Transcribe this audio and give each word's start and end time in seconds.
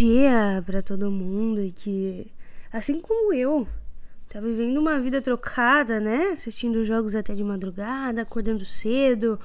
Dia 0.00 0.62
para 0.64 0.80
todo 0.80 1.10
mundo 1.10 1.60
que, 1.76 2.32
assim 2.72 2.98
como 3.00 3.34
eu, 3.34 3.68
tá 4.30 4.40
vivendo 4.40 4.78
uma 4.78 4.98
vida 4.98 5.20
trocada, 5.20 6.00
né? 6.00 6.30
Assistindo 6.32 6.82
jogos 6.86 7.14
até 7.14 7.34
de 7.34 7.44
madrugada, 7.44 8.22
acordando 8.22 8.64
cedo, 8.64 9.38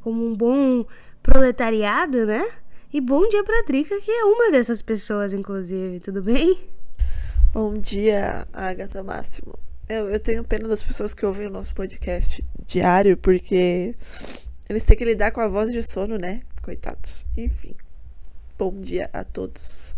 como 0.00 0.24
um 0.24 0.36
bom 0.36 0.86
proletariado, 1.24 2.24
né? 2.24 2.48
E 2.92 3.00
bom 3.00 3.28
dia 3.28 3.42
pra 3.42 3.64
Drica, 3.66 4.00
que 4.00 4.08
é 4.08 4.24
uma 4.24 4.52
dessas 4.52 4.80
pessoas, 4.80 5.32
inclusive, 5.32 5.98
tudo 5.98 6.22
bem? 6.22 6.60
Bom 7.52 7.76
dia, 7.76 8.46
Agatha 8.52 9.02
Máximo. 9.02 9.58
Eu, 9.88 10.08
eu 10.08 10.20
tenho 10.20 10.44
pena 10.44 10.68
das 10.68 10.84
pessoas 10.84 11.14
que 11.14 11.26
ouvem 11.26 11.48
o 11.48 11.50
nosso 11.50 11.74
podcast 11.74 12.46
diário, 12.64 13.16
porque 13.16 13.92
eles 14.68 14.84
têm 14.84 14.96
que 14.96 15.04
lidar 15.04 15.32
com 15.32 15.40
a 15.40 15.48
voz 15.48 15.72
de 15.72 15.82
sono, 15.82 16.16
né? 16.16 16.42
Coitados. 16.62 17.26
Enfim. 17.36 17.74
Bom 18.58 18.72
dia 18.80 19.10
a 19.12 19.22
todos. 19.22 19.94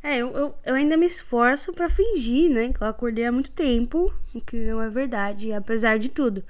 É, 0.00 0.18
eu, 0.18 0.30
eu, 0.30 0.54
eu 0.64 0.74
ainda 0.76 0.96
me 0.96 1.04
esforço 1.04 1.72
pra 1.72 1.88
fingir, 1.88 2.48
né? 2.48 2.72
Que 2.72 2.80
eu 2.80 2.86
acordei 2.86 3.24
há 3.26 3.32
muito 3.32 3.50
tempo, 3.50 4.14
o 4.32 4.40
que 4.40 4.56
não 4.64 4.80
é 4.80 4.88
verdade, 4.88 5.52
apesar 5.52 5.98
de 5.98 6.08
tudo. 6.08 6.44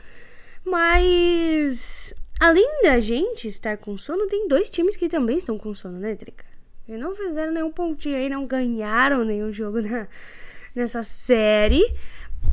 Mas, 0.62 2.14
além 2.38 2.82
da 2.82 3.00
gente 3.00 3.48
estar 3.48 3.78
com 3.78 3.96
sono, 3.96 4.26
tem 4.26 4.46
dois 4.46 4.68
times 4.68 4.94
que 4.94 5.08
também 5.08 5.38
estão 5.38 5.56
com 5.56 5.72
sono, 5.72 5.98
né, 5.98 6.14
Trica? 6.14 6.44
E 6.86 6.98
não 6.98 7.14
fizeram 7.14 7.52
nenhum 7.54 7.72
pontinho 7.72 8.16
aí, 8.16 8.28
não 8.28 8.44
ganharam 8.44 9.24
nenhum 9.24 9.50
jogo 9.50 9.80
na, 9.80 10.06
nessa 10.74 11.02
série. 11.02 11.82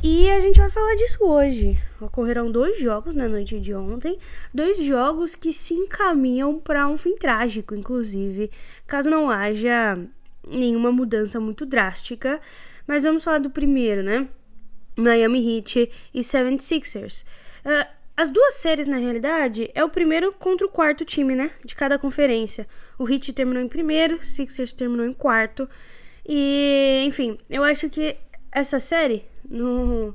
E 0.02 0.30
a 0.30 0.40
gente 0.40 0.60
vai 0.60 0.70
falar 0.70 0.94
disso 0.94 1.18
hoje. 1.24 1.78
Ocorreram 2.00 2.50
dois 2.50 2.78
jogos 2.78 3.14
na 3.14 3.28
noite 3.28 3.58
de 3.58 3.74
ontem, 3.74 4.18
dois 4.54 4.78
jogos 4.78 5.34
que 5.34 5.52
se 5.52 5.74
encaminham 5.74 6.60
para 6.60 6.86
um 6.86 6.96
fim 6.96 7.16
trágico, 7.16 7.74
inclusive, 7.74 8.50
caso 8.86 9.10
não 9.10 9.28
haja 9.28 9.98
nenhuma 10.46 10.92
mudança 10.92 11.40
muito 11.40 11.66
drástica. 11.66 12.40
Mas 12.86 13.02
vamos 13.02 13.24
falar 13.24 13.38
do 13.38 13.50
primeiro, 13.50 14.02
né? 14.02 14.28
Miami 14.96 15.58
Heat 15.58 15.90
e 16.14 16.20
76ers. 16.20 17.24
Uh, 17.64 17.98
as 18.16 18.30
duas 18.30 18.54
séries, 18.54 18.88
na 18.88 18.96
realidade, 18.96 19.70
é 19.74 19.84
o 19.84 19.88
primeiro 19.88 20.32
contra 20.32 20.66
o 20.66 20.70
quarto 20.70 21.04
time, 21.04 21.36
né? 21.36 21.52
De 21.64 21.76
cada 21.76 21.98
conferência. 21.98 22.66
O 22.98 23.08
Heat 23.08 23.32
terminou 23.32 23.62
em 23.62 23.68
primeiro, 23.68 24.24
Sixers 24.24 24.74
terminou 24.74 25.06
em 25.06 25.12
quarto. 25.12 25.68
E, 26.26 27.04
enfim, 27.06 27.38
eu 27.48 27.62
acho 27.62 27.88
que 27.88 28.16
essa 28.50 28.80
série, 28.80 29.24
no, 29.48 30.14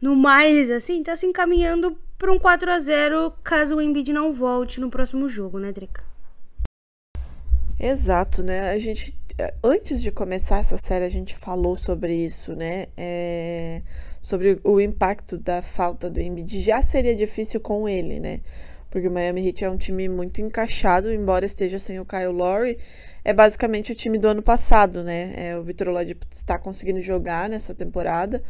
no 0.00 0.16
mais, 0.16 0.70
assim, 0.70 1.02
tá 1.02 1.14
se 1.14 1.26
encaminhando 1.26 1.96
para 2.18 2.32
um 2.32 2.38
4 2.38 2.70
a 2.70 2.78
0 2.78 3.32
caso 3.44 3.76
o 3.76 3.82
Embiid 3.82 4.12
não 4.12 4.32
volte 4.32 4.80
no 4.80 4.90
próximo 4.90 5.28
jogo, 5.28 5.58
né, 5.58 5.72
Drica? 5.72 6.02
Exato, 7.78 8.42
né? 8.42 8.70
A 8.70 8.78
gente. 8.78 9.14
Antes 9.62 10.00
de 10.00 10.10
começar 10.10 10.60
essa 10.60 10.78
série, 10.78 11.04
a 11.04 11.10
gente 11.10 11.36
falou 11.36 11.76
sobre 11.76 12.14
isso, 12.14 12.56
né? 12.56 12.86
É, 12.96 13.82
sobre 14.20 14.58
o 14.64 14.80
impacto 14.80 15.36
da 15.36 15.60
falta 15.60 16.08
do 16.08 16.18
Embiid. 16.18 16.60
Já 16.62 16.80
seria 16.80 17.14
difícil 17.14 17.60
com 17.60 17.86
ele, 17.86 18.18
né? 18.18 18.40
Porque 18.90 19.08
o 19.08 19.10
Miami 19.10 19.46
Heat 19.46 19.64
é 19.64 19.70
um 19.70 19.76
time 19.76 20.08
muito 20.08 20.40
encaixado, 20.40 21.12
embora 21.12 21.44
esteja 21.44 21.78
sem 21.78 22.00
o 22.00 22.06
Kyle 22.06 22.32
Lowry. 22.32 22.78
É 23.28 23.32
basicamente 23.32 23.90
o 23.90 23.94
time 23.96 24.18
do 24.18 24.28
ano 24.28 24.40
passado, 24.40 25.02
né? 25.02 25.32
É, 25.36 25.58
o 25.58 25.62
Vitor 25.64 25.88
Oladipo 25.88 26.24
está 26.30 26.60
conseguindo 26.60 27.00
jogar 27.00 27.50
nessa 27.50 27.74
temporada. 27.74 28.40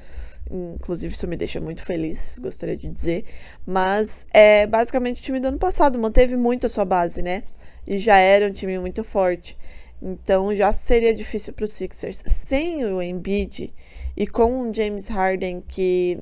Inclusive, 0.50 1.14
isso 1.14 1.26
me 1.26 1.34
deixa 1.34 1.58
muito 1.58 1.82
feliz, 1.82 2.38
gostaria 2.38 2.76
de 2.76 2.86
dizer. 2.86 3.24
Mas 3.64 4.26
é 4.34 4.66
basicamente 4.66 5.22
o 5.22 5.24
time 5.24 5.40
do 5.40 5.48
ano 5.48 5.56
passado, 5.56 5.98
manteve 5.98 6.36
muito 6.36 6.66
a 6.66 6.68
sua 6.68 6.84
base, 6.84 7.22
né? 7.22 7.44
E 7.88 7.96
já 7.96 8.18
era 8.18 8.46
um 8.46 8.52
time 8.52 8.78
muito 8.78 9.02
forte. 9.02 9.56
Então 10.02 10.54
já 10.54 10.70
seria 10.72 11.14
difícil 11.14 11.54
para 11.54 11.64
os 11.64 11.72
Sixers. 11.72 12.22
Sem 12.26 12.84
o 12.84 13.00
Embiid 13.00 13.72
e 14.14 14.26
com 14.26 14.60
o 14.60 14.74
James 14.74 15.08
Harden 15.08 15.62
que 15.66 16.18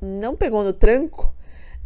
não 0.00 0.34
pegou 0.34 0.64
no 0.64 0.72
tranco, 0.72 1.30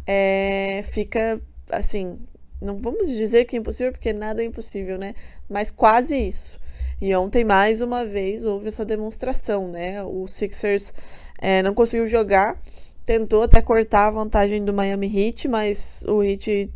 é, 0.05 0.83
fica 0.85 1.37
assim. 1.69 2.17
Não 2.61 2.77
vamos 2.77 3.09
dizer 3.09 3.45
que 3.45 3.55
é 3.55 3.59
impossível, 3.59 3.91
porque 3.91 4.11
nada 4.13 4.41
é 4.41 4.45
impossível, 4.45 4.97
né? 4.97 5.13
Mas 5.49 5.69
quase 5.69 6.15
isso. 6.15 6.59
E 6.99 7.15
ontem, 7.15 7.43
mais 7.43 7.81
uma 7.81 8.05
vez, 8.05 8.43
houve 8.43 8.67
essa 8.67 8.83
demonstração, 8.83 9.69
né? 9.69 10.03
O 10.03 10.27
Sixers 10.27 10.93
é, 11.39 11.61
não 11.61 11.73
conseguiu 11.73 12.07
jogar, 12.07 12.59
tentou 13.05 13.43
até 13.43 13.61
cortar 13.61 14.07
a 14.07 14.11
vantagem 14.11 14.65
do 14.65 14.73
Miami 14.73 15.07
Heat, 15.07 15.47
mas 15.47 16.03
o 16.07 16.23
Heat 16.23 16.71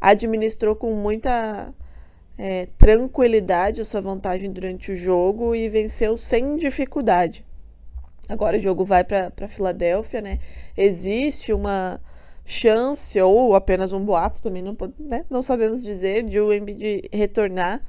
administrou 0.00 0.74
com 0.74 0.92
muita 0.94 1.72
é, 2.36 2.66
tranquilidade 2.76 3.80
a 3.80 3.84
sua 3.84 4.00
vantagem 4.00 4.50
durante 4.50 4.92
o 4.92 4.96
jogo 4.96 5.54
e 5.54 5.68
venceu 5.68 6.16
sem 6.16 6.56
dificuldade. 6.56 7.44
Agora 8.28 8.56
o 8.56 8.60
jogo 8.60 8.84
vai 8.84 9.04
para 9.04 9.48
Filadélfia, 9.48 10.20
né? 10.20 10.40
Existe 10.76 11.52
uma 11.52 12.00
chance 12.46 13.20
ou 13.20 13.56
apenas 13.56 13.92
um 13.92 14.04
boato, 14.04 14.40
também 14.40 14.62
não, 14.62 14.76
né? 15.00 15.26
não 15.28 15.42
sabemos 15.42 15.82
dizer, 15.82 16.22
de 16.22 16.40
o 16.40 16.52
Embiid 16.52 17.08
retornar. 17.12 17.82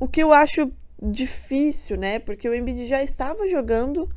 O 0.00 0.06
que 0.06 0.22
eu 0.22 0.32
acho 0.32 0.70
difícil, 1.02 1.96
né? 1.96 2.20
Porque 2.20 2.48
o 2.48 2.54
Embiid 2.54 2.86
já 2.86 3.02
estava 3.02 3.46
jogando 3.48 4.08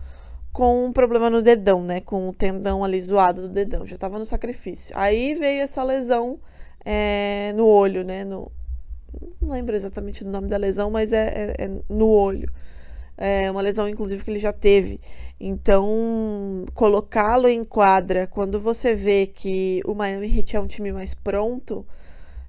com 0.53 0.85
um 0.85 0.93
problema 0.93 1.29
no 1.29 1.41
dedão, 1.41 1.83
né? 1.83 1.99
Com 1.99 2.29
o 2.29 2.33
tendão 2.33 2.83
ali 2.83 3.01
zoado 3.01 3.41
do 3.43 3.49
dedão, 3.49 3.85
já 3.85 3.95
estava 3.95 4.19
no 4.19 4.25
sacrifício. 4.25 4.95
Aí 4.95 5.33
veio 5.33 5.63
essa 5.63 5.81
lesão 5.81 6.39
é, 6.85 7.51
no 7.55 7.65
olho, 7.65 8.03
né? 8.03 8.23
No, 8.23 8.51
não 9.41 9.49
lembro 9.49 9.75
exatamente 9.75 10.23
do 10.23 10.29
nome 10.29 10.47
da 10.47 10.57
lesão, 10.57 10.91
mas 10.91 11.11
é, 11.11 11.55
é, 11.57 11.65
é 11.65 11.71
no 11.89 12.07
olho. 12.07 12.51
É 13.23 13.51
uma 13.51 13.61
lesão, 13.61 13.87
inclusive, 13.87 14.23
que 14.23 14.31
ele 14.31 14.39
já 14.39 14.51
teve. 14.51 14.99
Então, 15.39 16.65
colocá-lo 16.73 17.47
em 17.47 17.63
quadra 17.63 18.25
quando 18.25 18.59
você 18.59 18.95
vê 18.95 19.27
que 19.27 19.79
o 19.85 19.93
Miami 19.93 20.25
Heat 20.35 20.55
é 20.55 20.59
um 20.59 20.65
time 20.65 20.91
mais 20.91 21.13
pronto, 21.13 21.85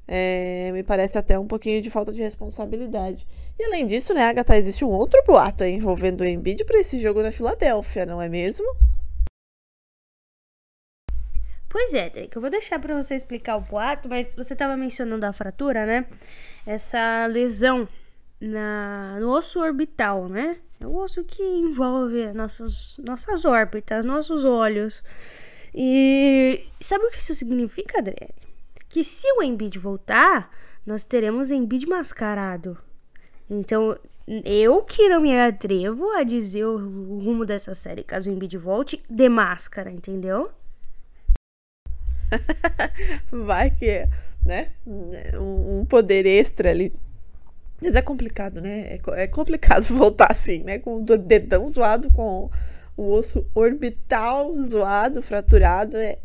é, 0.08 0.70
me 0.72 0.82
parece 0.82 1.18
até 1.18 1.38
um 1.38 1.46
pouquinho 1.46 1.82
de 1.82 1.90
falta 1.90 2.10
de 2.10 2.22
responsabilidade. 2.22 3.26
E 3.58 3.64
além 3.64 3.84
disso, 3.84 4.14
né, 4.14 4.24
Agatha, 4.24 4.56
existe 4.56 4.82
um 4.82 4.88
outro 4.88 5.22
boato 5.26 5.62
envolvendo 5.62 6.22
o 6.22 6.24
Embiid 6.24 6.64
para 6.64 6.80
esse 6.80 6.98
jogo 6.98 7.22
na 7.22 7.30
Filadélfia, 7.30 8.06
não 8.06 8.20
é 8.20 8.30
mesmo? 8.30 8.66
Pois 11.68 11.92
é, 11.92 12.08
Drake, 12.08 12.34
eu 12.34 12.40
vou 12.40 12.50
deixar 12.50 12.78
para 12.78 12.94
você 12.94 13.14
explicar 13.14 13.56
o 13.56 13.60
boato, 13.60 14.08
mas 14.08 14.34
você 14.34 14.54
estava 14.54 14.74
mencionando 14.74 15.26
a 15.26 15.34
fratura, 15.34 15.84
né? 15.84 16.06
Essa 16.66 17.26
lesão 17.26 17.86
na, 18.42 19.18
no 19.20 19.30
osso 19.30 19.60
orbital, 19.60 20.28
né? 20.28 20.56
É 20.80 20.86
o 20.86 20.96
osso 20.96 21.22
que 21.22 21.42
envolve 21.42 22.32
nossas, 22.32 22.98
nossas 22.98 23.44
órbitas, 23.44 24.04
nossos 24.04 24.44
olhos. 24.44 25.04
E 25.72 26.60
sabe 26.80 27.04
o 27.04 27.10
que 27.10 27.18
isso 27.18 27.34
significa, 27.36 28.00
André? 28.00 28.30
Que 28.88 29.04
se 29.04 29.30
o 29.38 29.42
Embiid 29.42 29.78
voltar, 29.78 30.50
nós 30.84 31.04
teremos 31.04 31.52
Embiid 31.52 31.86
mascarado. 31.86 32.76
Então, 33.48 33.96
eu 34.44 34.82
que 34.82 35.08
não 35.08 35.20
me 35.20 35.38
atrevo 35.38 36.10
a 36.10 36.24
dizer 36.24 36.64
o 36.64 36.76
rumo 36.76 37.46
dessa 37.46 37.76
série 37.76 38.02
caso 38.02 38.28
o 38.28 38.32
Embiid 38.32 38.58
volte 38.58 39.00
de 39.08 39.28
máscara, 39.28 39.90
entendeu? 39.90 40.50
Vai 43.30 43.70
que, 43.70 44.08
né? 44.44 44.72
Um 44.84 45.84
poder 45.86 46.26
extra 46.26 46.70
ali 46.70 46.92
mas 47.82 47.96
é 47.96 48.02
complicado, 48.02 48.60
né? 48.60 48.96
É, 48.96 49.22
é 49.22 49.26
complicado 49.26 49.82
voltar 49.94 50.28
assim, 50.30 50.62
né? 50.62 50.78
Com 50.78 50.96
o 50.96 51.18
dedão 51.18 51.66
zoado, 51.66 52.10
com 52.10 52.50
o 52.96 53.12
osso 53.12 53.44
orbital 53.54 54.52
zoado, 54.62 55.22
fraturado. 55.22 55.96
É, 55.96 56.18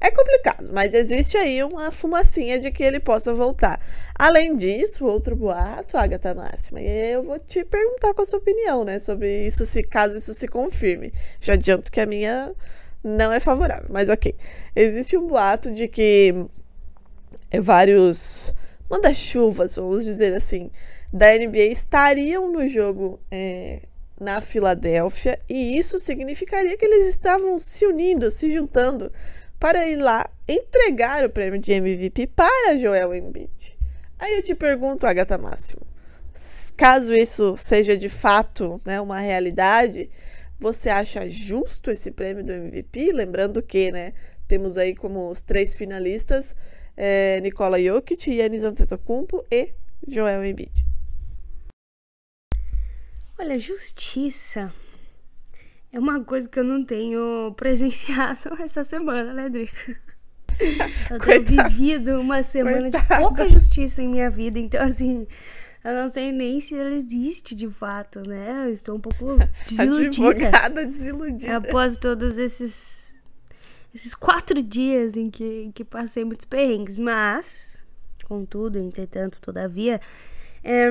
é 0.00 0.10
complicado, 0.10 0.70
mas 0.72 0.94
existe 0.94 1.36
aí 1.36 1.62
uma 1.62 1.92
fumacinha 1.92 2.58
de 2.58 2.70
que 2.72 2.82
ele 2.82 2.98
possa 2.98 3.32
voltar. 3.32 3.80
Além 4.18 4.56
disso, 4.56 5.06
outro 5.06 5.36
boato, 5.36 5.96
Agatha 5.96 6.34
Máxima, 6.34 6.80
e 6.80 7.12
eu 7.12 7.22
vou 7.22 7.38
te 7.38 7.64
perguntar 7.64 8.12
qual 8.12 8.24
a 8.24 8.26
sua 8.26 8.40
opinião, 8.40 8.84
né, 8.84 8.98
sobre 8.98 9.46
isso, 9.46 9.64
se 9.64 9.82
caso 9.82 10.16
isso 10.16 10.34
se 10.34 10.48
confirme. 10.48 11.12
Já 11.40 11.52
adianto 11.52 11.90
que 11.90 12.00
a 12.00 12.06
minha 12.06 12.52
não 13.02 13.32
é 13.32 13.38
favorável, 13.38 13.86
mas 13.90 14.08
ok. 14.08 14.34
Existe 14.74 15.16
um 15.16 15.26
boato 15.28 15.70
de 15.70 15.86
que 15.86 16.34
vários 17.60 18.52
manda-chuvas, 18.92 19.76
vamos 19.76 20.04
dizer 20.04 20.34
assim, 20.34 20.70
da 21.10 21.26
NBA 21.34 21.64
estariam 21.70 22.52
no 22.52 22.68
jogo 22.68 23.18
é, 23.30 23.80
na 24.20 24.38
Filadélfia 24.42 25.38
e 25.48 25.78
isso 25.78 25.98
significaria 25.98 26.76
que 26.76 26.84
eles 26.84 27.08
estavam 27.08 27.58
se 27.58 27.86
unindo, 27.86 28.30
se 28.30 28.50
juntando 28.50 29.10
para 29.58 29.88
ir 29.88 29.96
lá 29.96 30.28
entregar 30.46 31.24
o 31.24 31.30
prêmio 31.30 31.58
de 31.58 31.72
MVP 31.72 32.26
para 32.26 32.76
Joel 32.76 33.14
Embiid. 33.14 33.78
Aí 34.18 34.36
eu 34.36 34.42
te 34.42 34.54
pergunto, 34.54 35.06
Agatha 35.06 35.38
Máximo, 35.38 35.80
caso 36.76 37.14
isso 37.14 37.56
seja 37.56 37.96
de 37.96 38.10
fato 38.10 38.78
né, 38.84 39.00
uma 39.00 39.20
realidade, 39.20 40.10
você 40.60 40.90
acha 40.90 41.26
justo 41.30 41.90
esse 41.90 42.10
prêmio 42.10 42.44
do 42.44 42.52
MVP? 42.52 43.10
Lembrando 43.10 43.62
que 43.62 43.90
né, 43.90 44.12
temos 44.46 44.76
aí 44.76 44.94
como 44.94 45.30
os 45.30 45.40
três 45.40 45.74
finalistas 45.74 46.54
é, 46.96 47.40
Nikola 47.40 47.80
Jokic, 47.82 48.30
Yannis 48.30 48.64
Antetokounmpo 48.64 49.44
e 49.50 49.72
Joel 50.06 50.44
Embiid. 50.44 50.84
Olha, 53.38 53.58
justiça 53.58 54.72
é 55.92 55.98
uma 55.98 56.22
coisa 56.24 56.48
que 56.48 56.58
eu 56.58 56.64
não 56.64 56.84
tenho 56.84 57.52
presenciado 57.56 58.54
essa 58.62 58.84
semana, 58.84 59.32
né, 59.32 59.48
Drica? 59.48 59.96
Eu 61.10 61.18
tenho 61.18 61.68
vivido 61.68 62.20
uma 62.20 62.42
semana 62.42 62.90
Coitada. 62.90 63.14
de 63.14 63.20
pouca 63.20 63.48
justiça 63.48 64.02
em 64.02 64.08
minha 64.08 64.30
vida, 64.30 64.58
então 64.58 64.80
assim, 64.82 65.26
eu 65.82 65.92
não 65.94 66.08
sei 66.08 66.30
nem 66.30 66.60
se 66.60 66.74
ela 66.76 66.94
existe 66.94 67.54
de 67.54 67.68
fato, 67.68 68.22
né? 68.28 68.66
Eu 68.66 68.72
estou 68.72 68.96
um 68.96 69.00
pouco 69.00 69.38
desiludida. 69.66 70.28
Advogada 70.30 70.86
desiludida. 70.86 71.56
Após 71.56 71.96
todos 71.96 72.38
esses 72.38 73.12
esses 73.94 74.14
quatro 74.14 74.62
dias 74.62 75.16
em 75.16 75.30
que, 75.30 75.64
em 75.64 75.70
que 75.70 75.84
passei 75.84 76.24
muitos 76.24 76.46
perrengues, 76.46 76.98
mas, 76.98 77.76
contudo, 78.24 78.78
entretanto, 78.78 79.38
todavia, 79.40 80.00
é, 80.64 80.88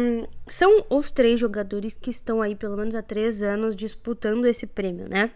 são 0.47 0.85
os 0.89 1.11
três 1.11 1.39
jogadores 1.39 1.95
que 1.95 2.09
estão 2.09 2.41
aí 2.41 2.55
pelo 2.55 2.77
menos 2.77 2.93
há 2.93 3.01
três 3.01 3.41
anos 3.41 3.75
disputando 3.75 4.45
esse 4.45 4.67
prêmio, 4.67 5.07
né? 5.07 5.31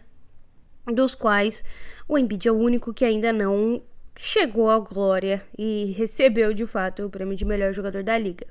Dos 0.85 1.15
quais 1.15 1.63
o 2.07 2.17
Embiid 2.17 2.47
é 2.47 2.51
o 2.51 2.55
único 2.55 2.93
que 2.93 3.05
ainda 3.05 3.33
não 3.33 3.81
chegou 4.15 4.69
à 4.69 4.79
glória 4.79 5.43
e 5.57 5.93
recebeu 5.97 6.53
de 6.53 6.65
fato 6.65 7.03
o 7.03 7.09
prêmio 7.09 7.35
de 7.35 7.43
melhor 7.43 7.73
jogador 7.73 8.03
da 8.03 8.17
liga. 8.17 8.45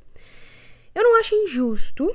Eu 0.94 1.02
não 1.02 1.18
acho 1.18 1.34
injusto, 1.34 2.14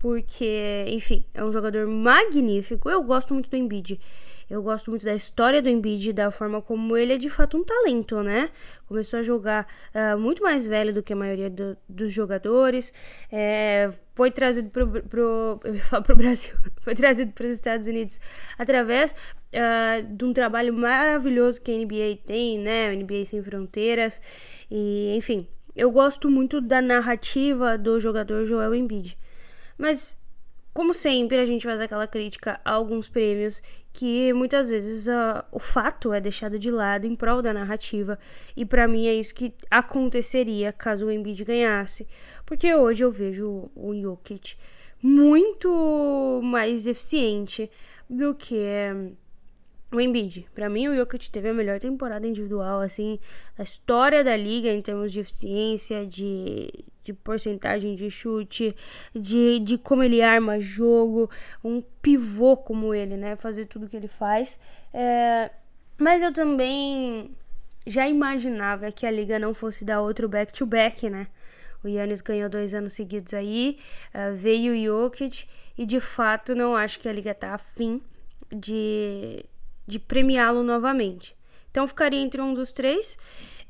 porque, 0.00 0.86
enfim, 0.88 1.26
é 1.34 1.44
um 1.44 1.52
jogador 1.52 1.86
magnífico. 1.86 2.88
Eu 2.88 3.02
gosto 3.02 3.34
muito 3.34 3.50
do 3.50 3.56
Embiid. 3.56 4.00
Eu 4.48 4.62
gosto 4.62 4.88
muito 4.90 5.04
da 5.04 5.14
história 5.14 5.60
do 5.60 5.68
Embiid, 5.68 6.14
da 6.14 6.30
forma 6.30 6.62
como 6.62 6.96
ele 6.96 7.12
é 7.12 7.18
de 7.18 7.28
fato 7.28 7.58
um 7.58 7.62
talento, 7.62 8.22
né? 8.22 8.48
Começou 8.88 9.20
a 9.20 9.22
jogar 9.22 9.66
uh, 9.94 10.18
muito 10.18 10.42
mais 10.42 10.66
velho 10.66 10.94
do 10.94 11.02
que 11.02 11.12
a 11.12 11.16
maioria 11.16 11.50
do, 11.50 11.76
dos 11.86 12.10
jogadores. 12.14 12.94
É, 13.30 13.92
foi 14.14 14.30
trazido 14.30 14.70
pro, 14.70 15.02
pro, 15.02 15.60
eu 15.64 15.74
ia 15.74 15.84
falar 15.84 16.02
pro 16.02 16.16
Brasil, 16.16 16.54
foi 16.80 16.94
trazido 16.94 17.32
para 17.32 17.46
os 17.46 17.52
Estados 17.52 17.86
Unidos 17.86 18.18
através 18.58 19.12
uh, 19.12 20.16
de 20.16 20.24
um 20.24 20.32
trabalho 20.32 20.72
maravilhoso 20.72 21.60
que 21.60 21.70
a 21.70 21.76
NBA 21.76 22.20
tem, 22.24 22.58
né? 22.58 22.90
NBA 22.96 23.26
Sem 23.26 23.42
Fronteiras. 23.42 24.22
E, 24.70 25.14
enfim, 25.14 25.46
eu 25.76 25.90
gosto 25.90 26.30
muito 26.30 26.58
da 26.58 26.80
narrativa 26.80 27.76
do 27.76 28.00
jogador 28.00 28.46
Joel 28.46 28.74
Embiid. 28.74 29.18
Mas 29.80 30.20
como 30.74 30.92
sempre, 30.92 31.38
a 31.38 31.44
gente 31.46 31.64
faz 31.64 31.80
aquela 31.80 32.06
crítica 32.06 32.60
a 32.62 32.72
alguns 32.72 33.08
prêmios 33.08 33.62
que 33.94 34.30
muitas 34.34 34.68
vezes 34.68 35.06
uh, 35.06 35.42
o 35.50 35.58
fato 35.58 36.12
é 36.12 36.20
deixado 36.20 36.58
de 36.58 36.70
lado 36.70 37.06
em 37.06 37.16
prol 37.16 37.40
da 37.40 37.54
narrativa. 37.54 38.18
E 38.54 38.66
para 38.66 38.86
mim 38.86 39.06
é 39.06 39.14
isso 39.14 39.34
que 39.34 39.54
aconteceria 39.70 40.70
caso 40.70 41.06
o 41.06 41.10
Embiid 41.10 41.44
ganhasse. 41.44 42.06
Porque 42.44 42.74
hoje 42.74 43.02
eu 43.02 43.10
vejo 43.10 43.70
o 43.74 43.94
Jokic 43.98 44.54
muito 45.02 46.40
mais 46.44 46.86
eficiente 46.86 47.70
do 48.08 48.34
que 48.34 48.54
o 49.92 50.00
Embiid. 50.00 50.46
Para 50.54 50.68
mim, 50.68 50.88
o 50.88 50.96
Jokic 50.96 51.30
teve 51.30 51.48
a 51.48 51.54
melhor 51.54 51.78
temporada 51.78 52.26
individual, 52.26 52.80
assim, 52.80 53.18
da 53.56 53.64
história 53.64 54.22
da 54.22 54.36
liga 54.36 54.68
em 54.68 54.80
termos 54.80 55.12
de 55.12 55.20
eficiência, 55.20 56.06
de, 56.06 56.70
de 57.02 57.12
porcentagem 57.12 57.94
de 57.94 58.10
chute, 58.10 58.76
de, 59.14 59.58
de 59.58 59.78
como 59.78 60.02
ele 60.02 60.22
arma 60.22 60.60
jogo, 60.60 61.30
um 61.64 61.82
pivô 62.00 62.56
como 62.56 62.94
ele, 62.94 63.16
né? 63.16 63.36
Fazer 63.36 63.66
tudo 63.66 63.88
que 63.88 63.96
ele 63.96 64.08
faz. 64.08 64.58
É, 64.94 65.50
mas 65.98 66.22
eu 66.22 66.32
também 66.32 67.34
já 67.86 68.08
imaginava 68.08 68.92
que 68.92 69.06
a 69.06 69.10
liga 69.10 69.38
não 69.38 69.52
fosse 69.52 69.84
dar 69.84 70.00
outro 70.00 70.28
back-to-back, 70.28 71.06
-back, 71.06 71.10
né? 71.10 71.26
O 71.82 71.88
Yannis 71.88 72.20
ganhou 72.20 72.48
dois 72.48 72.74
anos 72.74 72.92
seguidos 72.92 73.32
aí, 73.32 73.78
uh, 74.14 74.34
veio 74.36 74.74
o 74.74 75.02
Jokic, 75.02 75.48
e 75.78 75.86
de 75.86 75.98
fato 75.98 76.54
não 76.54 76.76
acho 76.76 77.00
que 77.00 77.08
a 77.08 77.12
liga 77.12 77.34
tá 77.34 77.54
afim 77.54 78.02
de, 78.52 79.44
de 79.86 79.98
premiá-lo 79.98 80.62
novamente. 80.62 81.36
Então 81.70 81.86
ficaria 81.86 82.20
entre 82.20 82.40
um 82.40 82.54
dos 82.54 82.72
três. 82.72 83.16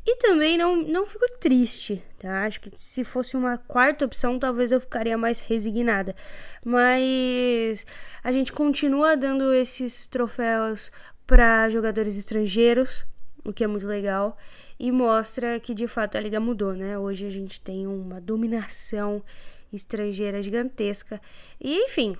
E 0.06 0.16
também 0.16 0.56
não, 0.56 0.76
não 0.82 1.04
fico 1.04 1.26
triste, 1.38 2.02
tá? 2.18 2.44
Acho 2.44 2.60
que 2.60 2.70
se 2.74 3.04
fosse 3.04 3.36
uma 3.36 3.58
quarta 3.58 4.06
opção, 4.06 4.38
talvez 4.38 4.72
eu 4.72 4.80
ficaria 4.80 5.16
mais 5.18 5.40
resignada. 5.40 6.16
Mas 6.64 7.84
a 8.24 8.32
gente 8.32 8.50
continua 8.50 9.14
dando 9.14 9.52
esses 9.52 10.06
troféus 10.06 10.90
para 11.26 11.68
jogadores 11.68 12.16
estrangeiros, 12.16 13.04
o 13.44 13.52
que 13.52 13.62
é 13.62 13.66
muito 13.66 13.86
legal, 13.86 14.36
e 14.78 14.90
mostra 14.90 15.60
que 15.60 15.74
de 15.74 15.86
fato 15.86 16.16
a 16.16 16.20
liga 16.20 16.40
mudou, 16.40 16.72
né? 16.72 16.98
Hoje 16.98 17.26
a 17.26 17.30
gente 17.30 17.60
tem 17.60 17.86
uma 17.86 18.20
dominação 18.20 19.22
estrangeira 19.70 20.42
gigantesca. 20.42 21.20
E 21.60 21.84
enfim, 21.84 22.16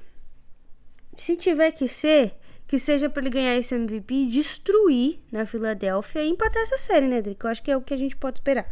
se 1.17 1.35
tiver 1.35 1.73
que 1.73 1.89
ser, 1.89 2.35
que 2.71 2.79
seja 2.79 3.11
para 3.11 3.23
ele 3.23 3.31
ganhar 3.31 3.57
esse 3.57 3.75
MVP 3.75 4.15
e 4.15 4.29
destruir 4.29 5.19
na 5.33 5.45
Filadélfia 5.45 6.23
e 6.23 6.29
empatar 6.29 6.63
essa 6.63 6.79
série, 6.79 7.09
né, 7.09 7.21
Drico? 7.21 7.45
Eu 7.45 7.51
acho 7.51 7.61
que 7.61 7.69
é 7.69 7.77
o 7.77 7.83
que 7.83 7.93
a 7.93 7.97
gente 7.97 8.17
pode 8.17 8.39
esperar. 8.39 8.65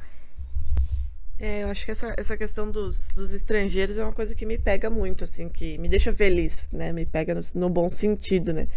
É, 1.37 1.65
eu 1.65 1.69
acho 1.69 1.85
que 1.85 1.91
essa, 1.91 2.15
essa 2.17 2.37
questão 2.37 2.71
dos, 2.71 3.09
dos 3.09 3.35
estrangeiros 3.35 3.99
é 3.99 4.05
uma 4.05 4.13
coisa 4.13 4.37
que 4.37 4.47
me 4.47 4.57
pega 4.57 4.89
muito, 4.89 5.25
assim, 5.25 5.49
que 5.49 5.77
me 5.79 5.89
deixa 5.89 6.13
feliz, 6.13 6.71
né? 6.71 6.93
Me 6.93 7.07
pega 7.07 7.35
no, 7.35 7.41
no 7.57 7.69
bom 7.69 7.89
sentido, 7.89 8.53
né? 8.53 8.69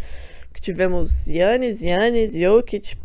Que 0.51 0.59
tivemos 0.59 1.27
Yannis, 1.27 1.83
Yannis, 1.83 2.33
Jokic, 2.33 2.97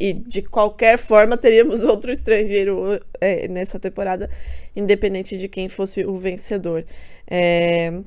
e 0.00 0.12
de 0.14 0.42
qualquer 0.42 0.98
forma 0.98 1.36
teríamos 1.36 1.84
outro 1.86 2.10
estrangeiro 2.10 3.00
é, 3.20 3.46
nessa 3.46 3.78
temporada, 3.78 4.28
independente 4.74 5.38
de 5.38 5.46
quem 5.46 5.68
fosse 5.68 6.04
o 6.04 6.16
vencedor. 6.16 6.84
É, 7.30 8.02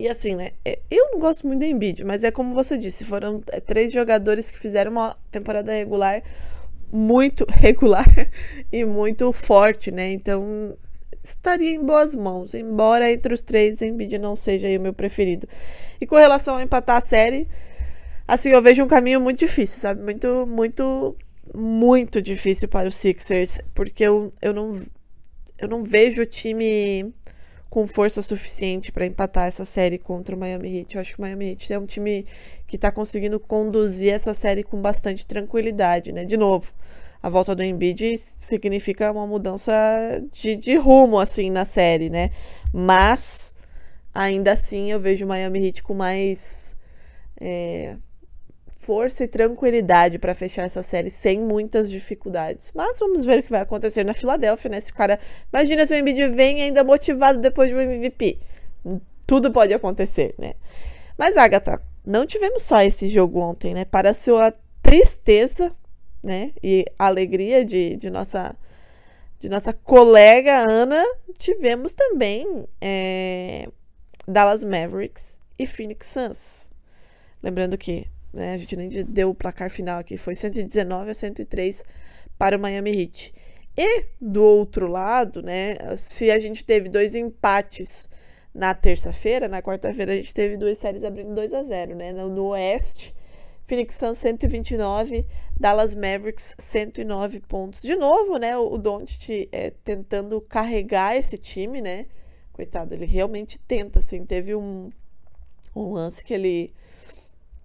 e 0.00 0.08
assim, 0.08 0.34
né? 0.34 0.52
É, 0.64 0.78
eu 0.90 1.10
não 1.12 1.18
gosto 1.18 1.46
muito 1.46 1.60
do 1.60 1.66
Embiid, 1.66 2.06
mas 2.06 2.24
é 2.24 2.30
como 2.30 2.54
você 2.54 2.78
disse, 2.78 3.04
foram 3.04 3.42
é, 3.52 3.60
três 3.60 3.92
jogadores 3.92 4.50
que 4.50 4.58
fizeram 4.58 4.92
uma 4.92 5.14
temporada 5.30 5.70
regular 5.72 6.22
muito 6.90 7.44
regular 7.52 8.06
e 8.72 8.82
muito 8.82 9.30
forte, 9.30 9.90
né? 9.90 10.10
Então 10.10 10.74
estaria 11.22 11.72
em 11.72 11.84
boas 11.84 12.14
mãos, 12.14 12.54
embora 12.54 13.12
entre 13.12 13.34
os 13.34 13.42
três 13.42 13.82
Embiid 13.82 14.18
não 14.18 14.34
seja 14.34 14.68
o 14.68 14.80
meu 14.80 14.94
preferido. 14.94 15.46
E 16.00 16.06
com 16.06 16.16
relação 16.16 16.56
a 16.56 16.62
empatar 16.62 16.96
a 16.96 17.02
série, 17.02 17.46
assim, 18.26 18.48
eu 18.48 18.62
vejo 18.62 18.82
um 18.82 18.88
caminho 18.88 19.20
muito 19.20 19.40
difícil, 19.40 19.80
sabe? 19.80 20.02
Muito, 20.02 20.46
muito, 20.46 21.14
muito 21.54 22.22
difícil 22.22 22.68
para 22.68 22.88
os 22.88 22.96
Sixers, 22.96 23.60
porque 23.74 24.02
eu, 24.02 24.32
eu 24.40 24.54
não 24.54 24.80
eu 25.60 25.68
não 25.68 25.84
vejo 25.84 26.22
o 26.22 26.26
time 26.26 27.12
com 27.70 27.86
força 27.86 28.20
suficiente 28.20 28.90
para 28.90 29.06
empatar 29.06 29.46
essa 29.46 29.64
série 29.64 29.96
contra 29.96 30.34
o 30.34 30.38
Miami 30.38 30.80
Heat. 30.80 30.96
Eu 30.96 31.00
acho 31.00 31.14
que 31.14 31.20
o 31.20 31.22
Miami 31.22 31.52
Heat 31.52 31.72
é 31.72 31.78
um 31.78 31.86
time 31.86 32.26
que 32.66 32.74
está 32.74 32.90
conseguindo 32.90 33.38
conduzir 33.38 34.12
essa 34.12 34.34
série 34.34 34.64
com 34.64 34.82
bastante 34.82 35.24
tranquilidade, 35.24 36.12
né? 36.12 36.24
De 36.24 36.36
novo, 36.36 36.72
a 37.22 37.28
volta 37.28 37.54
do 37.54 37.62
Embiid 37.62 38.18
significa 38.18 39.12
uma 39.12 39.26
mudança 39.26 39.72
de, 40.32 40.56
de 40.56 40.74
rumo, 40.74 41.20
assim, 41.20 41.48
na 41.48 41.64
série, 41.64 42.10
né? 42.10 42.30
Mas, 42.72 43.54
ainda 44.12 44.52
assim, 44.52 44.90
eu 44.90 44.98
vejo 44.98 45.24
o 45.24 45.28
Miami 45.28 45.66
Heat 45.66 45.84
com 45.84 45.94
mais... 45.94 46.76
É, 47.40 47.96
força 48.80 49.24
e 49.24 49.28
tranquilidade 49.28 50.18
para 50.18 50.34
fechar 50.34 50.62
essa 50.62 50.82
série 50.82 51.10
sem 51.10 51.38
muitas 51.38 51.90
dificuldades. 51.90 52.72
Mas 52.74 52.98
vamos 52.98 53.24
ver 53.24 53.40
o 53.40 53.42
que 53.42 53.50
vai 53.50 53.60
acontecer 53.60 54.04
na 54.04 54.14
Filadélfia, 54.14 54.70
né? 54.70 54.80
Se 54.80 54.90
o 54.90 54.94
cara. 54.94 55.18
Imagina 55.52 55.84
se 55.84 55.94
o 55.94 55.96
Embiid 55.96 56.28
vem 56.28 56.62
ainda 56.62 56.82
motivado 56.82 57.38
depois 57.38 57.68
de 57.68 57.74
um 57.74 57.80
MVP. 57.80 58.38
Tudo 59.26 59.52
pode 59.52 59.74
acontecer, 59.74 60.34
né? 60.38 60.54
Mas, 61.16 61.36
Agatha, 61.36 61.80
não 62.04 62.26
tivemos 62.26 62.62
só 62.62 62.80
esse 62.82 63.08
jogo 63.08 63.40
ontem, 63.40 63.74
né? 63.74 63.84
Para 63.84 64.10
a 64.10 64.14
sua 64.14 64.52
tristeza, 64.82 65.70
né? 66.22 66.52
E 66.62 66.86
alegria 66.98 67.64
de, 67.64 67.96
de 67.96 68.10
nossa. 68.10 68.56
De 69.38 69.48
nossa 69.48 69.72
colega 69.72 70.54
Ana, 70.68 71.02
tivemos 71.38 71.94
também 71.94 72.66
é, 72.78 73.66
Dallas 74.28 74.62
Mavericks 74.62 75.40
e 75.58 75.66
Phoenix 75.66 76.08
Suns. 76.08 76.72
Lembrando 77.42 77.78
que 77.78 78.06
né? 78.32 78.54
A 78.54 78.58
gente 78.58 78.76
nem 78.76 78.88
deu 78.88 79.30
o 79.30 79.34
placar 79.34 79.70
final 79.70 79.98
aqui, 79.98 80.16
foi 80.16 80.34
119 80.34 81.10
a 81.10 81.14
103 81.14 81.84
para 82.38 82.56
o 82.56 82.60
Miami 82.60 82.90
Heat. 82.90 83.32
E 83.76 84.06
do 84.20 84.42
outro 84.42 84.86
lado, 84.86 85.42
né, 85.42 85.76
se 85.96 86.30
a 86.30 86.38
gente 86.38 86.64
teve 86.64 86.88
dois 86.88 87.14
empates 87.14 88.08
na 88.54 88.74
terça-feira, 88.74 89.48
na 89.48 89.62
quarta-feira 89.62 90.12
a 90.12 90.16
gente 90.16 90.34
teve 90.34 90.56
duas 90.56 90.76
séries 90.78 91.04
abrindo 91.04 91.34
2 91.34 91.54
a 91.54 91.62
0, 91.62 91.94
né? 91.94 92.12
No, 92.12 92.28
no 92.28 92.46
Oeste, 92.48 93.14
Phoenix 93.64 93.94
Suns 93.94 94.18
129, 94.18 95.24
Dallas 95.58 95.94
Mavericks 95.94 96.56
109 96.58 97.40
pontos. 97.40 97.82
De 97.82 97.94
novo, 97.94 98.36
né, 98.36 98.56
o, 98.56 98.76
Doncic 98.76 99.48
é, 99.52 99.70
tentando 99.84 100.40
carregar 100.40 101.16
esse 101.16 101.38
time, 101.38 101.80
né? 101.80 102.06
Coitado, 102.52 102.94
ele 102.94 103.06
realmente 103.06 103.58
tenta, 103.60 104.00
assim, 104.00 104.24
teve 104.24 104.54
um, 104.54 104.90
um 105.74 105.92
lance 105.92 106.24
que 106.24 106.34
ele 106.34 106.74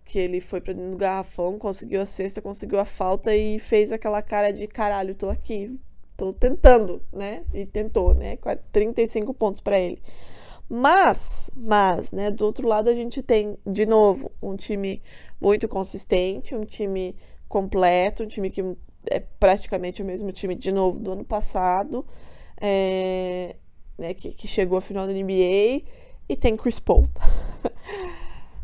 que 0.06 0.20
ele 0.20 0.40
foi 0.40 0.62
para 0.62 0.74
dentro 0.74 0.92
do 0.92 0.98
garrafão, 0.98 1.58
conseguiu 1.58 2.00
a 2.00 2.06
cesta, 2.06 2.42
conseguiu 2.42 2.80
a 2.80 2.86
falta 2.86 3.36
e 3.36 3.60
fez 3.60 3.92
aquela 3.92 4.22
cara 4.22 4.52
de 4.52 4.68
caralho, 4.68 5.16
tô 5.16 5.30
aqui, 5.30 5.80
tô 6.16 6.32
tentando, 6.32 7.02
né? 7.12 7.44
E 7.52 7.66
tentou, 7.66 8.14
né? 8.14 8.38
35 8.72 9.34
pontos 9.34 9.62
para 9.62 9.80
ele. 9.80 10.02
Mas, 10.70 11.52
mas, 11.56 12.12
né, 12.12 12.32
do 12.32 12.46
outro 12.46 12.68
lado 12.68 12.90
a 12.90 12.96
gente 12.96 13.22
tem 13.22 13.58
de 13.66 13.86
novo 13.86 14.32
um 14.42 14.56
time 14.56 15.02
muito 15.40 15.68
consistente, 15.68 16.56
um 16.56 16.64
time 16.64 17.16
completo, 17.48 18.24
um 18.24 18.28
time 18.28 18.50
que 18.50 18.62
é 19.12 19.20
praticamente 19.20 20.02
o 20.02 20.06
mesmo 20.06 20.32
time 20.32 20.56
de 20.56 20.72
novo 20.72 21.00
do 21.00 21.12
ano 21.12 21.24
passado, 21.24 22.06
é, 22.60 23.56
né, 23.98 24.14
que, 24.14 24.32
que 24.32 24.48
chegou 24.48 24.78
à 24.78 24.82
final 24.82 25.06
da 25.06 25.14
NBA 25.14 25.84
e 26.28 26.36
tem 26.40 26.58
Chris 26.58 26.80
Paul. 26.80 27.08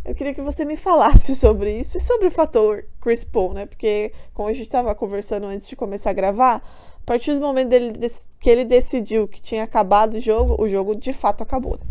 Eu 0.03 0.15
queria 0.15 0.34
que 0.34 0.41
você 0.41 0.65
me 0.65 0.75
falasse 0.75 1.36
sobre 1.38 1.79
isso 1.79 1.98
e 1.98 2.01
sobre 2.01 2.27
o 2.27 2.31
fator 2.31 2.86
Chris 3.00 3.24
Paul, 3.24 3.53
né? 3.53 3.65
Porque, 3.65 4.12
como 4.34 4.50
a 4.50 4.53
gente 4.53 4.63
estava 4.63 4.96
conversando 4.96 5.46
antes 5.46 5.67
de 5.67 5.75
começar 5.75 6.10
a 6.10 6.13
gravar, 6.13 6.55
a 6.55 7.05
partir 7.05 7.34
do 7.34 7.39
momento 7.39 7.70
dele, 7.70 7.93
que 8.39 8.50
ele 8.50 8.65
decidiu 8.65 9.27
que 9.27 9.41
tinha 9.41 9.63
acabado 9.63 10.15
o 10.15 10.20
jogo, 10.20 10.55
o 10.62 10.67
jogo 10.67 10.96
de 10.96 11.13
fato 11.13 11.43
acabou. 11.43 11.77
Né? 11.77 11.86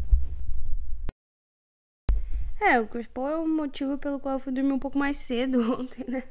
É, 2.61 2.81
o 2.81 2.87
Chris 2.87 3.07
Paul 3.07 3.29
é 3.29 3.37
o 3.37 3.49
motivo 3.49 3.97
pelo 3.97 4.21
qual 4.21 4.35
eu 4.35 4.41
fui 4.41 4.53
dormir 4.53 4.73
um 4.73 4.79
pouco 4.79 4.99
mais 4.99 5.17
cedo 5.17 5.61
ontem, 5.81 6.05
né? 6.07 6.25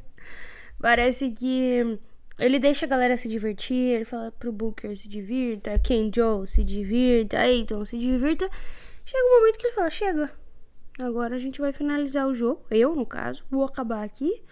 Parece 0.79 1.31
que 1.31 1.99
ele 2.37 2.59
deixa 2.59 2.85
a 2.85 2.89
galera 2.89 3.17
se 3.17 3.27
divertir, 3.27 3.95
ele 3.95 4.05
fala 4.05 4.31
pro 4.31 4.51
Booker 4.51 4.95
se 4.97 5.09
divirta, 5.09 5.79
Ken 5.79 6.09
Joe 6.13 6.47
se 6.47 6.63
divirta, 6.63 7.39
Aiton 7.39 7.83
se 7.83 7.97
divirta. 7.97 8.49
Chega 9.03 9.25
um 9.25 9.39
momento 9.39 9.57
que 9.57 9.67
ele 9.67 9.75
fala, 9.75 9.89
chega, 9.89 10.31
Agora 11.01 11.35
a 11.35 11.39
gente 11.39 11.61
vai 11.61 11.71
finalizar 11.71 12.27
o 12.27 12.33
jogo. 12.33 12.61
Eu, 12.69 12.93
no 12.93 13.05
caso, 13.05 13.45
vou 13.49 13.63
acabar 13.63 14.03
aqui. 14.03 14.43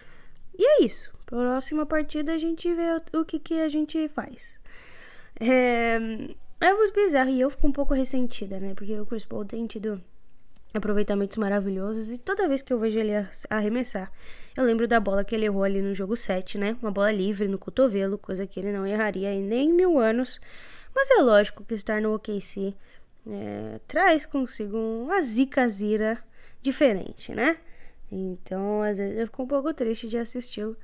E 0.58 0.64
é 0.64 0.84
isso. 0.84 1.12
Próxima 1.26 1.84
partida 1.84 2.32
a 2.32 2.38
gente 2.38 2.72
vê 2.74 2.88
o 3.12 3.24
que, 3.24 3.38
que 3.38 3.60
a 3.60 3.68
gente 3.68 4.08
faz. 4.08 4.58
É, 5.38 5.98
é 6.58 6.74
muito 6.74 6.94
bizarro 6.94 7.28
e 7.28 7.40
eu 7.40 7.50
fico 7.50 7.66
um 7.66 7.72
pouco 7.72 7.92
ressentida, 7.92 8.58
né? 8.58 8.72
Porque 8.74 8.98
o 8.98 9.04
Chris 9.04 9.26
Paul 9.26 9.44
tem 9.44 9.66
tido 9.66 10.02
aproveitamentos 10.72 11.36
maravilhosos 11.36 12.10
e 12.10 12.18
toda 12.18 12.48
vez 12.48 12.62
que 12.62 12.72
eu 12.72 12.78
vejo 12.78 12.98
ele 12.98 13.12
arremessar, 13.48 14.10
eu 14.56 14.64
lembro 14.64 14.86
da 14.86 15.00
bola 15.00 15.24
que 15.24 15.34
ele 15.34 15.46
errou 15.46 15.64
ali 15.64 15.80
no 15.80 15.94
jogo 15.94 16.16
7, 16.16 16.56
né? 16.56 16.76
Uma 16.80 16.90
bola 16.90 17.12
livre 17.12 17.46
no 17.46 17.58
cotovelo, 17.58 18.16
coisa 18.16 18.46
que 18.46 18.58
ele 18.58 18.72
não 18.72 18.86
erraria 18.86 19.32
em 19.32 19.42
nem 19.42 19.72
mil 19.72 19.98
anos. 19.98 20.40
Mas 20.94 21.10
é 21.10 21.20
lógico 21.20 21.62
que 21.62 21.74
estar 21.74 22.00
no 22.00 22.14
OKC 22.14 22.74
é, 23.26 23.80
traz 23.86 24.24
consigo 24.24 24.76
uma 24.76 25.20
zicazira 25.20 26.18
diferente, 26.62 27.34
né? 27.34 27.58
Então, 28.10 28.82
às 28.82 28.96
vezes 28.96 29.18
eu 29.18 29.26
fico 29.26 29.42
um 29.42 29.46
pouco 29.46 29.72
triste 29.74 30.08
de 30.08 30.16
assisti-lo, 30.16 30.76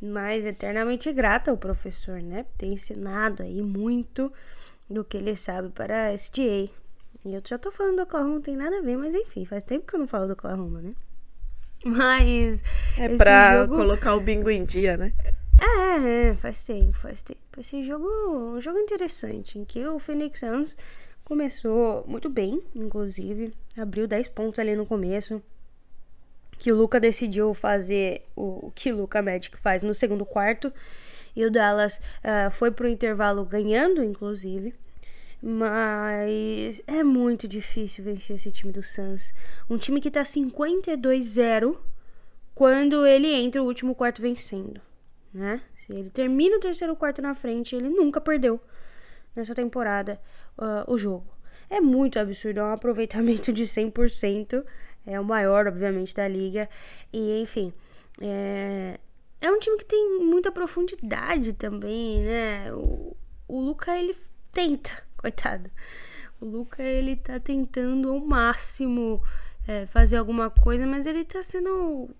mas 0.00 0.44
eternamente 0.44 1.12
grata 1.12 1.50
ao 1.50 1.56
professor, 1.56 2.22
né? 2.22 2.46
Tem 2.56 2.74
ensinado 2.74 3.42
aí 3.42 3.60
muito 3.62 4.32
do 4.88 5.04
que 5.04 5.16
ele 5.16 5.34
sabe 5.34 5.70
para 5.70 6.06
a 6.06 6.14
SGA. 6.14 6.70
E 7.24 7.34
eu 7.34 7.42
já 7.44 7.58
tô 7.58 7.70
falando 7.70 7.96
do 7.96 8.02
Oklahoma, 8.02 8.34
não 8.34 8.40
tem 8.40 8.56
nada 8.56 8.78
a 8.78 8.82
ver, 8.82 8.96
mas 8.96 9.14
enfim, 9.14 9.44
faz 9.44 9.64
tempo 9.64 9.86
que 9.86 9.94
eu 9.94 10.00
não 10.00 10.06
falo 10.06 10.26
do 10.26 10.32
Oklahoma, 10.34 10.80
né? 10.80 10.94
Mas. 11.84 12.62
É 12.96 13.16
pra 13.16 13.62
jogo... 13.62 13.76
colocar 13.76 14.14
o 14.14 14.20
bingo 14.20 14.50
em 14.50 14.62
dia, 14.62 14.96
né? 14.96 15.12
É, 15.60 16.28
é, 16.28 16.34
faz 16.36 16.62
tempo, 16.62 16.96
faz 16.96 17.22
tempo. 17.22 17.40
Esse 17.58 17.82
jogo 17.82 18.06
um 18.56 18.60
jogo 18.60 18.78
interessante, 18.78 19.58
em 19.58 19.64
que 19.64 19.84
o 19.84 19.98
Phoenix 19.98 20.38
Suns 20.40 20.76
Começou 21.28 22.06
muito 22.08 22.30
bem, 22.30 22.62
inclusive. 22.74 23.52
Abriu 23.78 24.06
10 24.06 24.28
pontos 24.28 24.58
ali 24.58 24.74
no 24.74 24.84
começo. 24.84 25.42
Que 26.58 26.72
o 26.72 26.76
Luca 26.76 26.98
decidiu 26.98 27.54
fazer 27.54 28.26
o 28.34 28.72
que 28.74 28.92
o 28.92 28.96
Luca 28.96 29.22
Magic 29.22 29.56
faz 29.58 29.82
no 29.82 29.94
segundo 29.94 30.26
quarto. 30.26 30.72
E 31.36 31.44
o 31.44 31.50
Dallas 31.50 31.98
uh, 31.98 32.50
foi 32.50 32.70
pro 32.70 32.88
intervalo 32.88 33.44
ganhando, 33.44 34.02
inclusive. 34.02 34.74
Mas 35.40 36.82
é 36.86 37.04
muito 37.04 37.46
difícil 37.46 38.02
vencer 38.02 38.36
esse 38.36 38.50
time 38.50 38.72
do 38.72 38.82
Suns. 38.82 39.32
Um 39.70 39.76
time 39.76 40.00
que 40.00 40.10
tá 40.10 40.22
52-0 40.22 41.76
quando 42.54 43.06
ele 43.06 43.32
entra 43.32 43.62
o 43.62 43.66
último 43.66 43.94
quarto 43.94 44.20
vencendo, 44.20 44.80
né? 45.32 45.62
Se 45.76 45.92
ele 45.92 46.10
termina 46.10 46.56
o 46.56 46.60
terceiro 46.60 46.96
quarto 46.96 47.22
na 47.22 47.32
frente, 47.36 47.76
ele 47.76 47.88
nunca 47.88 48.20
perdeu 48.20 48.60
nessa 49.36 49.54
temporada 49.54 50.20
uh, 50.58 50.92
o 50.92 50.98
jogo. 50.98 51.37
É 51.70 51.80
muito 51.80 52.18
absurdo, 52.18 52.60
é 52.60 52.64
um 52.64 52.72
aproveitamento 52.72 53.52
de 53.52 53.64
100%, 53.64 54.64
é 55.06 55.20
o 55.20 55.24
maior, 55.24 55.66
obviamente, 55.66 56.14
da 56.14 56.26
liga. 56.26 56.68
E, 57.12 57.40
enfim, 57.40 57.72
é, 58.20 58.98
é 59.40 59.50
um 59.50 59.58
time 59.58 59.78
que 59.78 59.84
tem 59.84 60.20
muita 60.20 60.50
profundidade 60.50 61.52
também, 61.52 62.22
né? 62.22 62.72
O, 62.72 63.16
o 63.46 63.60
Luca, 63.60 63.96
ele 63.96 64.16
tenta, 64.52 65.02
coitado. 65.16 65.70
O 66.40 66.46
Luca, 66.46 66.82
ele 66.82 67.16
tá 67.16 67.38
tentando 67.38 68.10
ao 68.10 68.20
máximo 68.20 69.22
é, 69.66 69.86
fazer 69.86 70.16
alguma 70.16 70.50
coisa, 70.50 70.86
mas 70.86 71.06
ele 71.06 71.24
tá 71.24 71.42
sendo. 71.42 72.10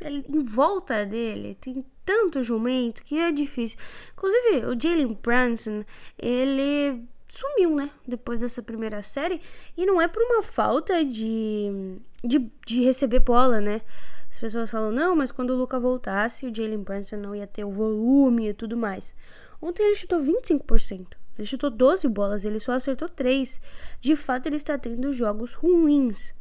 Ele, 0.00 0.24
em 0.28 0.44
volta 0.44 1.04
dele 1.04 1.56
tem 1.60 1.84
tanto 2.04 2.42
jumento 2.42 3.02
que 3.02 3.18
é 3.18 3.32
difícil. 3.32 3.78
Inclusive, 4.12 4.66
o 4.66 4.80
Jalen 4.80 5.18
Brunson, 5.20 5.84
ele 6.16 7.04
sumiu, 7.28 7.74
né? 7.74 7.90
Depois 8.06 8.40
dessa 8.40 8.62
primeira 8.62 9.02
série. 9.02 9.40
E 9.76 9.84
não 9.86 10.00
é 10.00 10.08
por 10.08 10.22
uma 10.22 10.42
falta 10.42 11.04
de, 11.04 11.98
de, 12.24 12.50
de 12.66 12.84
receber 12.84 13.20
bola, 13.20 13.60
né? 13.60 13.82
As 14.30 14.38
pessoas 14.38 14.70
falam, 14.70 14.92
não, 14.92 15.16
mas 15.16 15.32
quando 15.32 15.50
o 15.50 15.56
Luca 15.56 15.80
voltasse, 15.80 16.46
o 16.46 16.54
Jalen 16.54 16.82
Brunson 16.82 17.16
não 17.16 17.34
ia 17.34 17.46
ter 17.46 17.64
o 17.64 17.70
volume 17.70 18.48
e 18.48 18.54
tudo 18.54 18.76
mais. 18.76 19.14
Ontem 19.60 19.84
ele 19.84 19.94
chutou 19.94 20.20
25%. 20.20 21.16
Ele 21.38 21.46
chutou 21.46 21.70
12 21.70 22.08
bolas, 22.08 22.44
ele 22.44 22.58
só 22.58 22.72
acertou 22.72 23.08
3. 23.08 23.60
De 24.00 24.16
fato, 24.16 24.46
ele 24.46 24.56
está 24.56 24.76
tendo 24.76 25.12
jogos 25.12 25.54
ruins. 25.54 26.34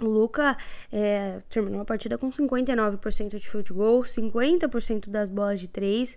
O 0.00 0.06
Luca 0.06 0.56
é, 0.92 1.38
terminou 1.48 1.80
a 1.80 1.84
partida 1.84 2.16
com 2.16 2.30
59% 2.30 3.36
de 3.36 3.50
field 3.50 3.72
goal, 3.72 4.02
50% 4.02 5.08
das 5.08 5.28
bolas 5.28 5.58
de 5.58 5.66
3, 5.66 6.16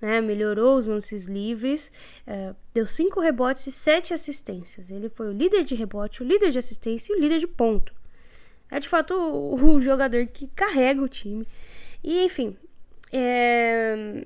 né? 0.00 0.20
Melhorou 0.20 0.78
os 0.78 0.86
lances 0.86 1.26
livres, 1.26 1.92
é, 2.26 2.54
deu 2.72 2.86
5 2.86 3.20
rebotes 3.20 3.66
e 3.66 3.72
7 3.72 4.14
assistências. 4.14 4.90
Ele 4.90 5.08
foi 5.08 5.28
o 5.28 5.32
líder 5.32 5.64
de 5.64 5.74
rebote, 5.74 6.22
o 6.22 6.26
líder 6.26 6.50
de 6.50 6.58
assistência 6.58 7.12
e 7.12 7.16
o 7.16 7.20
líder 7.20 7.38
de 7.38 7.46
ponto. 7.46 7.92
É 8.70 8.78
de 8.78 8.88
fato 8.88 9.14
o, 9.14 9.54
o 9.54 9.80
jogador 9.80 10.26
que 10.26 10.46
carrega 10.48 11.02
o 11.02 11.08
time. 11.08 11.46
E 12.02 12.24
enfim, 12.24 12.56
é, 13.12 14.24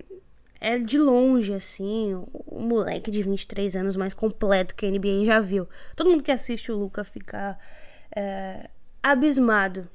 é 0.60 0.78
de 0.78 0.98
longe, 0.98 1.52
assim, 1.52 2.14
o, 2.14 2.60
moleque 2.60 3.10
de 3.10 3.22
23 3.22 3.76
anos 3.76 3.96
mais 3.96 4.14
completo 4.14 4.74
que 4.74 4.86
a 4.86 4.90
NBA 4.90 5.24
já 5.24 5.40
viu. 5.40 5.68
Todo 5.96 6.10
mundo 6.10 6.22
que 6.22 6.32
assiste 6.32 6.70
o 6.70 6.76
Luca 6.76 7.02
fica 7.04 7.58
é, 8.14 8.68
abismado. 9.02 9.88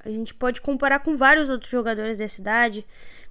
A 0.00 0.10
gente 0.10 0.34
pode 0.34 0.60
comparar 0.60 1.00
com 1.00 1.16
vários 1.16 1.50
outros 1.50 1.70
jogadores 1.70 2.18
da 2.18 2.28
cidade, 2.28 2.86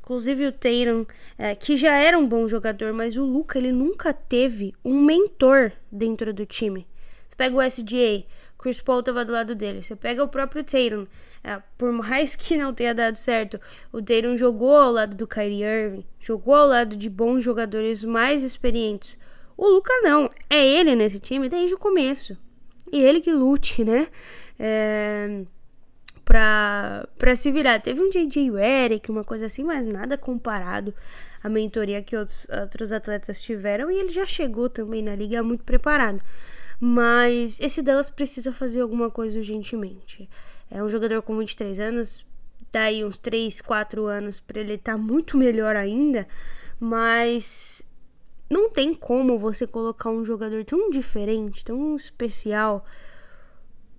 inclusive 0.07 0.47
o 0.47 0.51
Tatum, 0.53 1.05
é, 1.37 1.53
que 1.53 1.75
já 1.75 1.97
era 1.97 2.17
um 2.17 2.25
bom 2.25 2.47
jogador, 2.47 2.93
mas 2.93 3.17
o 3.17 3.25
Luca 3.25 3.59
ele 3.59 3.73
nunca 3.73 4.13
teve 4.13 4.73
um 4.83 5.03
mentor 5.03 5.73
dentro 5.91 6.33
do 6.33 6.45
time. 6.45 6.87
Você 7.27 7.35
pega 7.35 7.53
o 7.53 7.61
SGA, 7.61 8.23
Chris 8.57 8.79
Paul 8.79 9.01
estava 9.01 9.25
do 9.25 9.33
lado 9.33 9.53
dele. 9.53 9.83
Você 9.83 9.97
pega 9.97 10.23
o 10.23 10.29
próprio 10.29 10.63
Tatum, 10.63 11.05
é, 11.43 11.61
por 11.77 11.91
mais 11.91 12.37
que 12.37 12.55
não 12.55 12.73
tenha 12.73 12.95
dado 12.95 13.15
certo, 13.15 13.59
o 13.91 14.01
Tatum 14.01 14.37
jogou 14.37 14.77
ao 14.77 14.93
lado 14.93 15.17
do 15.17 15.27
Kyrie 15.27 15.63
Irving, 15.63 16.05
jogou 16.21 16.55
ao 16.55 16.67
lado 16.67 16.95
de 16.95 17.09
bons 17.09 17.43
jogadores 17.43 18.05
mais 18.05 18.43
experientes. 18.43 19.17
O 19.57 19.67
Luca 19.67 19.91
não, 20.03 20.29
é 20.49 20.65
ele 20.65 20.95
nesse 20.95 21.19
time 21.19 21.49
desde 21.49 21.75
o 21.75 21.79
começo. 21.79 22.37
E 22.93 23.03
ele 23.03 23.19
que 23.19 23.33
lute, 23.33 23.83
né? 23.83 24.07
é, 24.59 25.43
pra, 26.27 27.07
pra 27.17 27.37
se 27.37 27.49
virar. 27.49 27.79
Teve 27.79 28.01
um 28.01 28.09
JJ 28.09 28.51
Redick, 28.51 29.09
uma 29.09 29.23
coisa 29.23 29.45
assim, 29.45 29.63
mas 29.63 29.87
nada 29.87 30.17
comparado 30.17 30.93
à 31.41 31.47
mentoria 31.47 32.03
que 32.03 32.17
outros, 32.17 32.45
outros 32.49 32.91
atletas 32.91 33.41
tiveram. 33.41 33.89
E 33.89 33.97
ele 33.97 34.11
já 34.11 34.25
chegou 34.25 34.69
também 34.69 35.01
na 35.01 35.15
liga 35.15 35.41
muito 35.41 35.63
preparado. 35.63 36.21
Mas 36.81 37.61
esse 37.61 37.81
Dallas 37.81 38.09
precisa 38.09 38.51
fazer 38.51 38.81
alguma 38.81 39.09
coisa 39.09 39.37
urgentemente. 39.37 40.29
É 40.69 40.83
um 40.83 40.89
jogador 40.89 41.21
com 41.21 41.37
23 41.37 41.79
anos, 41.79 42.25
dar 42.73 42.83
aí 42.83 43.05
uns 43.05 43.17
3, 43.17 43.61
4 43.61 44.05
anos 44.05 44.41
para 44.41 44.59
ele 44.59 44.73
estar 44.73 44.91
tá 44.91 44.97
muito 44.97 45.37
melhor 45.37 45.77
ainda, 45.77 46.27
mas 46.77 47.89
não 48.49 48.69
tem 48.69 48.93
como 48.93 49.39
você 49.39 49.65
colocar 49.65 50.09
um 50.09 50.25
jogador 50.25 50.65
tão 50.65 50.89
diferente, 50.89 51.63
tão 51.63 51.95
especial 51.95 52.85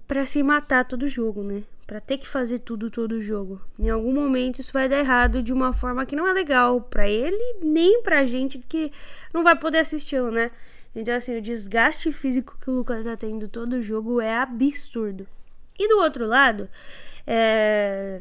para 0.06 0.26
se 0.26 0.42
matar 0.42 0.85
todo 0.85 1.06
jogo, 1.06 1.42
né? 1.42 1.62
Para 1.88 2.00
ter 2.00 2.18
que 2.18 2.28
fazer 2.28 2.59
tudo 2.59 2.90
todo 2.90 3.18
jogo. 3.18 3.62
Em 3.78 3.88
algum 3.88 4.12
momento 4.12 4.61
isso 4.61 4.75
vai 4.75 4.90
dar 4.90 4.99
errado 4.99 5.42
de 5.42 5.54
uma 5.54 5.73
forma 5.73 6.04
que 6.04 6.14
não 6.14 6.28
é 6.28 6.35
legal 6.35 6.83
para 6.83 7.09
ele 7.09 7.57
nem 7.62 8.02
pra 8.02 8.26
gente 8.26 8.59
que 8.59 8.92
não 9.33 9.42
vai 9.42 9.59
poder 9.59 9.78
assisti-lo, 9.78 10.30
né? 10.30 10.50
Então 10.95 11.14
assim, 11.14 11.38
o 11.38 11.42
desgaste 11.42 12.12
físico 12.12 12.59
que 12.61 12.68
o 12.68 12.75
Lucas 12.75 13.04
tá 13.04 13.16
tendo 13.16 13.49
todo 13.49 13.83
jogo 13.83 14.21
é 14.21 14.37
absurdo. 14.37 15.26
E 15.78 15.88
do 15.88 15.97
outro 16.00 16.26
lado, 16.26 16.68
é 17.26 18.21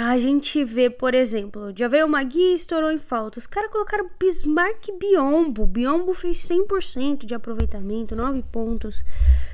a 0.00 0.16
gente 0.16 0.62
vê, 0.62 0.88
por 0.88 1.12
exemplo, 1.12 1.72
já 1.76 1.88
veio 1.88 2.06
o 2.06 2.08
Magui 2.08 2.38
e 2.38 2.54
estourou 2.54 2.92
em 2.92 3.00
falta. 3.00 3.40
Os 3.40 3.48
caras 3.48 3.68
colocaram 3.68 4.08
Bismarck 4.16 4.86
e 4.86 4.92
Biombo. 4.92 5.66
Biombo 5.66 6.14
fez 6.14 6.36
100% 6.36 7.26
de 7.26 7.34
aproveitamento, 7.34 8.14
9 8.14 8.44
pontos. 8.44 9.02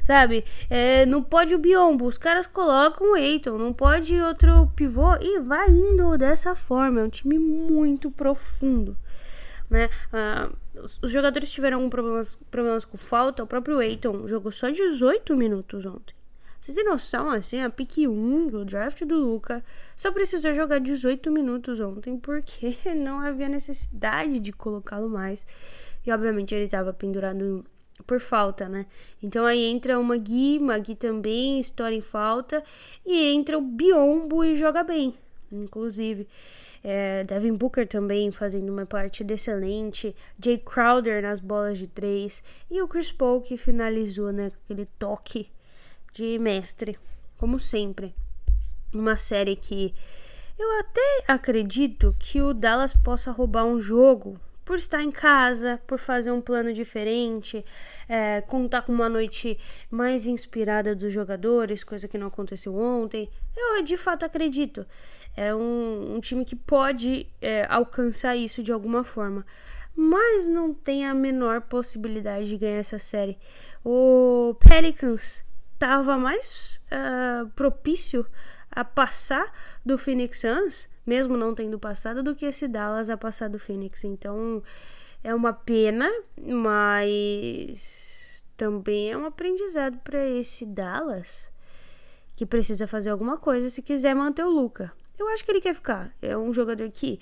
Sabe? 0.05 0.45
É, 0.69 1.07
não 1.07 1.23
pode 1.23 1.55
o 1.55 1.59
Biombo. 1.59 2.05
Os 2.05 2.19
caras 2.19 2.47
colocam 2.47 3.13
o 3.13 3.17
Eiton. 3.17 3.57
Não 3.57 3.73
pode 3.73 4.21
outro 4.21 4.71
pivô. 4.77 5.17
E 5.17 5.41
vai 5.41 5.71
indo 5.71 6.19
dessa 6.19 6.55
forma. 6.55 7.01
É 7.01 7.05
um 7.05 7.09
time 7.09 7.39
muito 7.39 8.11
profundo. 8.11 8.95
Né? 9.71 9.89
Ah, 10.13 10.51
os, 10.75 11.01
os, 11.03 11.11
jogadores 11.11 11.51
tiveram 11.51 11.89
problemas, 11.89 12.35
problemas 12.51 12.85
com 12.85 12.99
falta. 12.99 13.43
O 13.43 13.47
próprio 13.47 13.81
Eiton 13.81 14.29
jogou 14.29 14.53
só 14.53 14.69
18 14.69 15.35
minutos 15.35 15.87
ontem. 15.87 16.15
Vocês 16.65 16.79
têm 16.79 16.87
noção, 16.87 17.29
assim, 17.29 17.61
a 17.61 17.69
pique 17.69 18.09
1 18.09 18.47
do 18.47 18.65
draft 18.65 19.05
do 19.05 19.19
Luca 19.19 19.63
só 19.95 20.11
precisou 20.11 20.55
jogar 20.55 20.81
18 20.81 21.31
minutos 21.31 21.79
ontem 21.79 22.17
porque 22.17 22.75
não 22.97 23.21
havia 23.21 23.51
necessidade 23.51 24.41
de 24.41 24.51
colocá-lo 24.51 25.11
mais. 25.11 25.47
E 26.07 26.11
obviamente 26.11 26.55
ele 26.55 26.65
estava 26.65 26.91
pendurado 26.91 27.67
por 28.07 28.19
falta, 28.19 28.67
né? 28.67 28.87
Então 29.23 29.45
aí 29.45 29.63
entra 29.63 30.01
o 30.01 30.03
Magui, 30.03 30.59
Magui 30.59 30.95
também 30.95 31.61
estoura 31.61 31.95
em 31.95 32.01
falta. 32.01 32.65
E 33.05 33.35
entra 33.35 33.59
o 33.59 33.61
Biombo 33.61 34.43
e 34.43 34.55
joga 34.55 34.83
bem, 34.83 35.15
inclusive. 35.53 36.27
É, 36.83 37.25
Devin 37.25 37.53
Booker 37.53 37.87
também 37.87 38.31
fazendo 38.31 38.71
uma 38.71 38.87
partida 38.87 39.35
excelente. 39.35 40.17
Jay 40.43 40.57
Crowder 40.57 41.21
nas 41.21 41.41
bolas 41.41 41.77
de 41.77 41.89
três. 41.89 42.43
E 42.71 42.81
o 42.81 42.89
Chris 42.89 43.13
Paul 43.13 43.43
que 43.43 43.59
finalizou, 43.59 44.33
né? 44.33 44.51
Aquele 44.65 44.87
toque 44.99 45.53
de 46.15 46.39
mestre, 46.39 46.97
como 47.37 47.59
sempre. 47.59 48.15
Uma 48.93 49.17
série 49.17 49.57
que 49.57 49.93
eu 50.57 50.79
até 50.79 51.25
acredito 51.27 52.15
que 52.19 52.41
o 52.41 52.55
Dallas 52.55 52.95
possa 52.95 53.33
roubar 53.33 53.65
um 53.65 53.81
jogo 53.81 54.41
por 54.65 54.77
estar 54.77 55.03
em 55.03 55.11
casa, 55.11 55.81
por 55.87 55.99
fazer 55.99 56.31
um 56.31 56.41
plano 56.41 56.73
diferente, 56.73 57.65
é, 58.09 58.41
contar 58.41 58.83
com 58.83 58.93
uma 58.93 59.09
noite 59.09 59.59
mais 59.91 60.27
inspirada 60.27 60.95
dos 60.95 61.13
jogadores, 61.13 61.85
coisa 61.85 62.07
que 62.07 62.17
não 62.17 62.29
aconteceu 62.29 62.75
ontem. 62.75 63.29
Eu 63.55 63.83
de 63.83 63.97
fato 63.97 64.25
acredito. 64.25 64.87
É 65.37 65.53
um, 65.53 66.15
um 66.15 66.21
time 66.21 66.45
que 66.45 66.55
pode 66.55 67.27
é, 67.43 67.67
alcançar 67.69 68.37
isso 68.37 68.63
de 68.63 68.73
alguma 68.73 69.03
forma. 69.03 69.45
Mas 69.97 70.49
não 70.49 70.73
tem 70.73 71.05
a 71.05 71.13
menor 71.13 71.63
possibilidade 71.63 72.49
de 72.49 72.57
ganhar 72.57 72.79
essa 72.79 72.99
série. 72.99 73.37
O 73.85 74.57
Pelicans 74.61 75.45
estava 75.75 76.17
mais 76.17 76.81
uh, 76.87 77.49
propício 77.51 78.27
a 78.71 78.85
passar 78.85 79.53
do 79.85 79.99
Phoenix 79.99 80.41
Suns, 80.41 80.89
mesmo 81.07 81.37
não 81.37 81.55
tendo 81.55 81.79
passado, 81.79 82.23
do 82.23 82.35
que 82.35 82.47
esse 82.47 82.67
Dallas 82.67 83.11
a 83.11 83.17
passar 83.17 83.49
do 83.49 83.59
Phoenix. 83.59 84.05
Então 84.05 84.63
é 85.23 85.35
uma 85.35 85.53
pena, 85.53 86.11
mas 86.37 88.45
também 88.57 89.13
é 89.13 89.17
um 89.17 89.27
aprendizado 89.27 89.99
para 89.99 90.25
esse 90.25 90.65
Dallas 90.65 91.53
que 92.37 92.45
precisa 92.45 92.87
fazer 92.87 93.11
alguma 93.11 93.39
coisa 93.39 93.71
se 93.71 93.83
quiser 93.83 94.15
manter 94.15 94.45
o 94.45 94.51
Luca. 94.51 94.93
Eu 95.19 95.29
acho 95.29 95.45
que 95.45 95.53
ele 95.53 95.61
quer 95.61 95.75
ficar. 95.75 96.13
É 96.21 96.37
um 96.37 96.53
jogador 96.53 96.91
que 96.91 97.21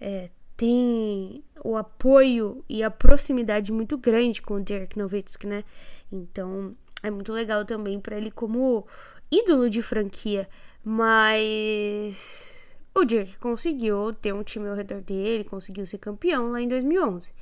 é, 0.00 0.30
tem 0.56 1.44
o 1.62 1.76
apoio 1.76 2.64
e 2.68 2.82
a 2.82 2.90
proximidade 2.90 3.72
muito 3.72 3.98
grande 3.98 4.40
com 4.40 4.54
o 4.54 4.60
Dirk 4.60 4.98
Nowitzki, 4.98 5.46
né? 5.46 5.64
Então 6.10 6.74
é 7.02 7.10
muito 7.10 7.32
legal 7.32 7.64
também 7.64 8.00
para 8.00 8.16
ele 8.16 8.30
como 8.30 8.86
ídolo 9.30 9.68
de 9.68 9.82
franquia, 9.82 10.48
mas 10.84 12.58
o 12.94 13.04
Dirk 13.04 13.38
conseguiu 13.38 14.12
ter 14.12 14.32
um 14.32 14.42
time 14.42 14.68
ao 14.68 14.74
redor 14.74 15.00
dele, 15.00 15.44
conseguiu 15.44 15.86
ser 15.86 15.98
campeão 15.98 16.50
lá 16.50 16.60
em 16.60 16.68
2011. 16.68 17.32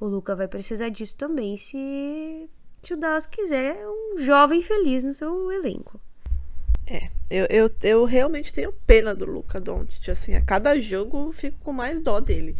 O 0.00 0.06
Luca 0.06 0.36
vai 0.36 0.46
precisar 0.46 0.90
disso 0.90 1.16
também 1.16 1.56
se, 1.56 2.48
se 2.82 2.94
o 2.94 2.96
Dallas 2.96 3.26
quiser 3.26 3.76
um 3.86 4.18
jovem 4.18 4.62
feliz 4.62 5.02
no 5.02 5.14
seu 5.14 5.50
elenco. 5.50 6.00
É, 6.86 7.08
eu, 7.30 7.46
eu, 7.50 7.70
eu 7.82 8.04
realmente 8.04 8.52
tenho 8.52 8.72
pena 8.86 9.14
do 9.14 9.26
Luca 9.26 9.60
Doncic, 9.60 10.08
assim, 10.10 10.34
a 10.34 10.42
cada 10.42 10.78
jogo 10.78 11.28
eu 11.28 11.32
fico 11.32 11.58
com 11.60 11.72
mais 11.72 12.00
dó 12.00 12.18
dele, 12.18 12.56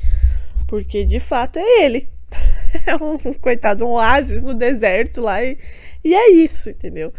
porque 0.66 1.04
de 1.04 1.20
fato 1.20 1.58
é 1.58 1.84
ele. 1.84 2.08
É 2.86 2.94
um 2.96 3.32
coitado, 3.32 3.86
um 3.86 3.92
oásis 3.92 4.42
no 4.42 4.52
deserto 4.52 5.22
lá 5.22 5.42
e 5.42 5.56
e 6.04 6.14
é 6.14 6.30
isso, 6.30 6.70
entendeu? 6.70 7.12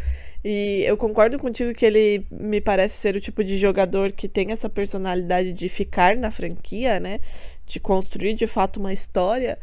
E 0.44 0.84
eu 0.86 0.96
concordo 0.96 1.38
contigo 1.38 1.74
que 1.74 1.86
ele 1.86 2.26
me 2.32 2.62
parece 2.62 2.96
ser 2.98 3.16
o 3.16 3.22
tipo 3.22 3.44
de 3.44 3.58
jogador 3.58 4.12
que 4.12 4.28
tem 4.28 4.52
essa 4.52 4.70
personalidade 4.70 5.52
de 5.52 5.68
ficar 5.68 6.16
na 6.16 6.32
franquia, 6.32 7.00
né? 7.00 7.20
De 7.66 7.80
construir 7.80 8.34
de 8.34 8.48
fato 8.48 8.80
uma 8.80 8.94
história. 8.94 9.58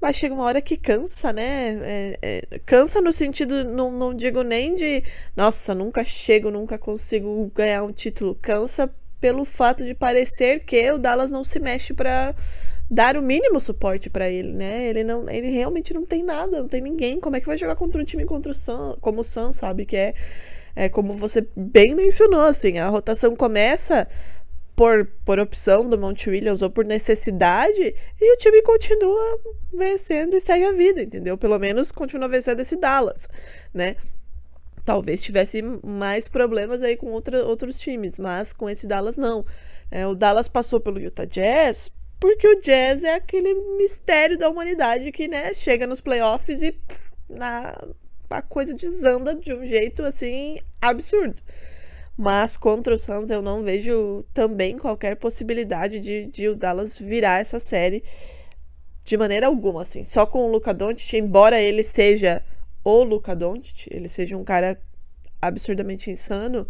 Mas 0.00 0.16
chega 0.16 0.34
uma 0.34 0.44
hora 0.44 0.60
que 0.60 0.76
cansa, 0.76 1.32
né? 1.32 1.78
É, 1.82 2.18
é, 2.22 2.58
cansa 2.66 3.00
no 3.00 3.12
sentido, 3.12 3.64
não, 3.64 3.90
não 3.90 4.14
digo 4.14 4.42
nem 4.42 4.74
de, 4.74 5.02
nossa, 5.34 5.74
nunca 5.74 6.04
chego, 6.04 6.50
nunca 6.50 6.78
consigo 6.78 7.50
ganhar 7.54 7.82
um 7.82 7.92
título. 7.92 8.34
Cansa 8.40 8.92
pelo 9.20 9.44
fato 9.44 9.84
de 9.84 9.94
parecer 9.94 10.60
que 10.60 10.90
o 10.92 10.98
Dallas 10.98 11.30
não 11.30 11.42
se 11.42 11.58
mexe 11.58 11.92
para 11.92 12.34
dar 12.90 13.16
o 13.16 13.22
mínimo 13.22 13.60
suporte 13.60 14.08
para 14.08 14.30
ele, 14.30 14.52
né? 14.52 14.88
Ele 14.88 15.04
não, 15.04 15.28
ele 15.28 15.50
realmente 15.50 15.92
não 15.92 16.04
tem 16.04 16.22
nada, 16.22 16.60
não 16.60 16.68
tem 16.68 16.80
ninguém. 16.80 17.20
Como 17.20 17.36
é 17.36 17.40
que 17.40 17.46
vai 17.46 17.58
jogar 17.58 17.76
contra 17.76 18.00
um 18.00 18.04
time 18.04 18.24
contra 18.24 18.50
o 18.52 18.54
Sun, 18.54 18.96
como 19.00 19.20
o 19.20 19.24
Sun, 19.24 19.52
sabe? 19.52 19.84
Que 19.84 19.96
é, 19.96 20.14
é 20.74 20.88
como 20.88 21.12
você 21.12 21.46
bem 21.54 21.94
mencionou, 21.94 22.40
assim, 22.40 22.78
a 22.78 22.88
rotação 22.88 23.36
começa 23.36 24.08
por, 24.78 25.06
por 25.24 25.40
opção 25.40 25.88
do 25.88 25.98
Monte 25.98 26.30
Williams 26.30 26.62
ou 26.62 26.70
por 26.70 26.84
necessidade 26.84 27.94
e 28.20 28.32
o 28.32 28.36
time 28.36 28.62
continua 28.62 29.40
vencendo 29.74 30.36
e 30.36 30.40
segue 30.40 30.64
a 30.64 30.72
vida, 30.72 31.02
entendeu? 31.02 31.36
Pelo 31.36 31.58
menos 31.58 31.90
continua 31.90 32.28
vencendo 32.28 32.60
esse 32.60 32.76
Dallas, 32.76 33.28
né? 33.74 33.96
Talvez 34.84 35.20
tivesse 35.20 35.60
mais 35.60 36.28
problemas 36.28 36.82
aí 36.82 36.96
com 36.96 37.10
outra, 37.10 37.44
outros 37.44 37.78
times, 37.78 38.18
mas 38.18 38.52
com 38.52 38.70
esse 38.70 38.86
Dallas 38.86 39.16
não. 39.16 39.44
É, 39.90 40.06
o 40.06 40.14
Dallas 40.14 40.48
passou 40.48 40.80
pelo 40.80 41.00
Utah 41.00 41.24
Jazz, 41.24 41.90
porque 42.20 42.48
o 42.48 42.60
jazz 42.60 43.04
é 43.04 43.14
aquele 43.14 43.54
mistério 43.76 44.36
da 44.36 44.48
humanidade 44.48 45.12
que, 45.12 45.28
né, 45.28 45.54
chega 45.54 45.86
nos 45.86 46.00
playoffs 46.00 46.62
e 46.62 46.76
na, 47.28 47.72
a 48.30 48.42
coisa 48.42 48.74
desanda 48.74 49.34
de 49.34 49.52
um 49.52 49.64
jeito 49.64 50.02
assim 50.02 50.58
absurdo. 50.80 51.40
Mas 52.16 52.56
contra 52.56 52.94
o 52.94 52.98
Suns 52.98 53.30
eu 53.30 53.40
não 53.40 53.62
vejo 53.62 54.24
também 54.34 54.76
qualquer 54.76 55.16
possibilidade 55.16 56.00
de, 56.00 56.26
de 56.26 56.48
o 56.48 56.56
Dallas 56.56 56.98
virar 56.98 57.40
essa 57.40 57.60
série 57.60 58.02
de 59.04 59.16
maneira 59.16 59.46
alguma, 59.46 59.82
assim. 59.82 60.02
Só 60.02 60.26
com 60.26 60.44
o 60.44 60.50
Luca 60.50 60.74
Doncic, 60.74 61.14
embora 61.14 61.60
ele 61.60 61.82
seja 61.82 62.42
o 62.84 63.02
Luca 63.04 63.34
Doncic, 63.36 63.86
ele 63.90 64.08
seja 64.08 64.36
um 64.36 64.44
cara 64.44 64.80
absurdamente 65.40 66.10
insano, 66.10 66.68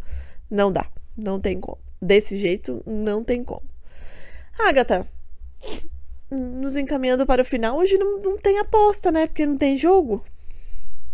não 0.51 0.71
dá. 0.71 0.87
Não 1.17 1.41
tem 1.41 1.59
como. 1.59 1.79
Desse 2.01 2.37
jeito, 2.37 2.83
não 2.87 3.25
tem 3.25 3.43
como. 3.43 3.65
Agatha, 4.59 5.07
nos 6.31 6.77
encaminhando 6.77 7.25
para 7.27 7.43
o 7.43 7.45
final, 7.45 7.79
hoje 7.79 7.97
não, 7.97 8.21
não 8.21 8.37
tem 8.37 8.59
aposta, 8.59 9.11
né? 9.11 9.27
Porque 9.27 9.47
não 9.47 9.57
tem 9.57 9.77
jogo. 9.77 10.25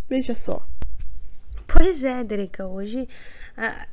Veja 0.09 0.35
só. 0.35 0.67
Pois 1.67 2.05
é, 2.05 2.23
Drica. 2.25 2.67
Hoje. 2.67 3.09
A... 3.57 3.87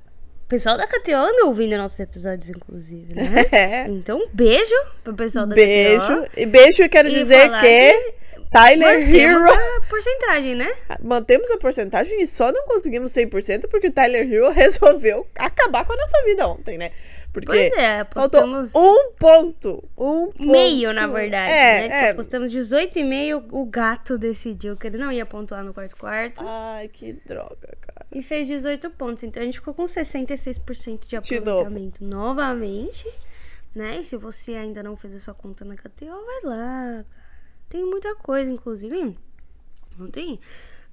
O 0.46 0.48
pessoal 0.52 0.78
da 0.78 0.86
KTO 0.86 1.16
anda 1.16 1.46
ouvindo 1.46 1.78
nossos 1.78 1.98
episódios, 1.98 2.50
inclusive, 2.50 3.16
né? 3.16 3.46
É. 3.54 3.88
Então, 3.88 4.22
beijo 4.34 4.76
pro 5.02 5.14
pessoal 5.14 5.46
da 5.46 5.56
beijo. 5.56 6.24
KTO. 6.24 6.40
E 6.40 6.46
beijo, 6.46 6.84
eu 6.84 6.90
quero 6.90 7.08
e 7.08 7.14
dizer 7.14 7.50
que 7.62 8.14
Tyler 8.52 9.16
Hero. 9.16 9.50
a 9.50 9.82
porcentagem, 9.88 10.56
né? 10.56 10.70
Mantemos 11.02 11.50
a 11.52 11.58
porcentagem 11.58 12.22
e 12.22 12.28
só 12.28 12.52
não 12.52 12.66
conseguimos 12.66 13.14
100% 13.14 13.70
porque 13.70 13.88
o 13.88 13.94
Tyler 13.94 14.30
Hero 14.30 14.50
resolveu 14.52 15.26
acabar 15.38 15.86
com 15.86 15.94
a 15.94 15.96
nossa 15.96 16.22
vida 16.26 16.46
ontem, 16.46 16.78
né? 16.78 16.92
Porque 17.34 17.48
pois 17.48 17.72
é, 17.74 18.02
apostamos... 18.02 18.74
um 18.76 19.12
ponto. 19.18 19.90
Um 19.98 20.32
ponto. 20.32 20.46
Meio, 20.46 20.94
na 20.94 21.08
verdade. 21.08 21.52
É, 21.52 21.88
né? 21.88 22.08
é. 22.08 22.10
Apostamos 22.12 22.52
18,5. 22.52 23.46
O 23.52 23.66
gato 23.66 24.18
decidiu 24.18 24.76
que 24.76 24.88
ele 24.88 24.98
não 24.98 25.12
ia 25.12 25.26
pontuar 25.26 25.64
no 25.64 25.74
quarto 25.74 25.96
quarto. 25.96 26.44
Ai, 26.46 26.90
que 26.90 27.14
droga, 27.26 27.78
cara. 27.80 28.06
e 28.12 28.22
fez 28.22 28.48
18 28.48 28.90
pontos. 28.92 29.24
Então 29.24 29.42
a 29.42 29.46
gente 29.46 29.60
ficou 29.60 29.74
com 29.74 29.86
66% 29.86 31.00
de 31.00 31.08
De 31.08 31.16
aproveitamento 31.16 32.04
novamente. 32.04 33.08
Né? 33.74 34.00
E 34.02 34.04
se 34.04 34.18
você 34.18 34.56
ainda 34.56 34.84
não 34.84 34.98
fez 34.98 35.16
a 35.16 35.20
sua 35.20 35.34
conta 35.34 35.64
na 35.64 35.76
KTO, 35.76 36.08
vai 36.08 36.42
lá. 36.44 36.58
cara. 37.04 37.06
Tem 37.70 37.86
muita 37.86 38.14
coisa, 38.16 38.52
inclusive. 38.52 39.18
Não 39.98 40.12
tem. 40.12 40.38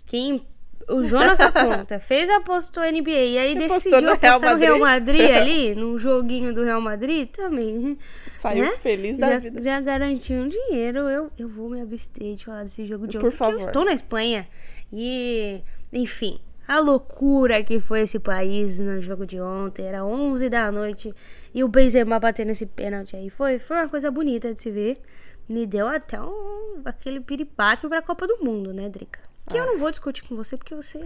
Quem 0.06 0.46
usou 0.88 1.20
nossa 1.20 1.50
conta, 1.50 1.98
fez 1.98 2.30
apostou 2.30 2.82
NBA 2.82 3.10
e 3.10 3.38
aí 3.38 3.52
Apostou 3.52 3.68
decidiu 3.76 4.00
no 4.02 4.16
Real 4.16 4.36
apostar 4.36 4.54
no 4.54 4.60
Real 4.60 4.78
Madrid. 4.78 5.30
Ali, 5.30 5.74
num 5.76 5.98
joguinho 5.98 6.54
do 6.54 6.62
Real 6.62 6.80
Madrid 6.80 7.28
também. 7.28 7.98
Saiu 8.26 8.64
né? 8.64 8.76
feliz 8.80 9.18
da 9.18 9.32
já, 9.32 9.38
vida. 9.38 9.62
Já 9.62 9.80
garantiu 9.80 10.42
um 10.42 10.48
dinheiro. 10.48 11.00
Eu, 11.08 11.30
eu 11.38 11.48
vou 11.48 11.68
me 11.68 11.80
abster 11.80 12.34
de 12.34 12.44
falar 12.44 12.62
desse 12.62 12.86
jogo 12.86 13.06
de 13.06 13.18
Por 13.18 13.26
ontem, 13.26 13.36
porque 13.36 13.44
eu 13.44 13.58
favor. 13.58 13.66
estou 13.66 13.84
na 13.84 13.92
Espanha. 13.92 14.48
E, 14.92 15.60
enfim, 15.92 16.40
a 16.66 16.78
loucura 16.80 17.62
que 17.62 17.80
foi 17.80 18.00
esse 18.02 18.18
país 18.18 18.78
no 18.78 19.00
jogo 19.00 19.26
de 19.26 19.40
ontem. 19.40 19.86
Era 19.86 20.04
11 20.04 20.48
da 20.48 20.70
noite 20.70 21.14
e 21.54 21.64
o 21.64 21.68
Benzema 21.68 22.18
batendo 22.18 22.50
esse 22.50 22.66
pênalti 22.66 23.16
aí. 23.16 23.30
Foi, 23.30 23.58
foi 23.58 23.76
uma 23.78 23.88
coisa 23.88 24.10
bonita 24.10 24.52
de 24.52 24.60
se 24.60 24.70
ver. 24.70 25.00
Me 25.48 25.66
deu 25.66 25.88
até 25.88 26.20
um, 26.20 26.82
aquele 26.84 27.20
piripaque 27.20 27.88
pra 27.88 28.02
Copa 28.02 28.26
do 28.26 28.44
Mundo, 28.44 28.72
né, 28.74 28.88
Drica? 28.90 29.27
Que 29.48 29.56
Ah. 29.58 29.60
eu 29.62 29.66
não 29.66 29.78
vou 29.78 29.90
discutir 29.90 30.22
com 30.24 30.36
você, 30.36 30.56
porque 30.56 30.74
você... 30.74 30.98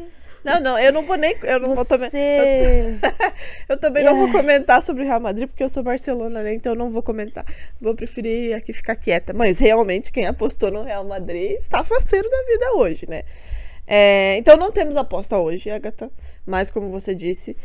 Não, 0.45 0.61
não, 0.61 0.79
eu 0.79 0.93
não 0.93 1.07
vou 1.07 1.17
nem. 1.17 1.37
Eu 1.43 1.61
não 1.61 1.75
vou 1.75 1.85
também. 1.85 2.11
Você... 2.11 2.99
Eu 3.69 3.77
também 3.79 4.03
não 4.05 4.17
vou 4.17 4.31
comentar 4.33 4.83
sobre 4.83 5.05
o 5.05 5.07
Real 5.07 5.21
Madrid, 5.21 5.49
porque 5.49 5.63
eu 5.63 5.69
sou 5.69 5.83
Barcelona, 5.85 6.43
né? 6.43 6.53
Então 6.55 6.73
eu 6.73 6.79
não 6.79 6.91
vou 6.91 7.03
comentar. 7.03 7.45
Vou 7.81 7.95
preferir 7.95 8.55
aqui 8.57 8.73
ficar 8.73 8.97
quieta. 8.97 9.33
Mas 9.33 9.61
realmente, 9.61 10.11
quem 10.11 10.27
apostou 10.27 10.71
no 10.71 10.83
Real 10.83 11.05
Madrid 11.05 11.53
está 11.53 11.85
faceiro 11.85 12.29
da 12.29 12.43
vida 12.45 12.73
hoje, 12.75 13.09
né? 13.09 13.23
É, 13.87 14.37
então 14.37 14.57
não 14.57 14.73
temos 14.73 14.97
aposta 14.97 15.39
hoje, 15.39 15.71
Agatha. 15.71 16.11
Mas 16.45 16.71
como 16.71 16.91
você 16.91 17.15
disse, 17.15 17.57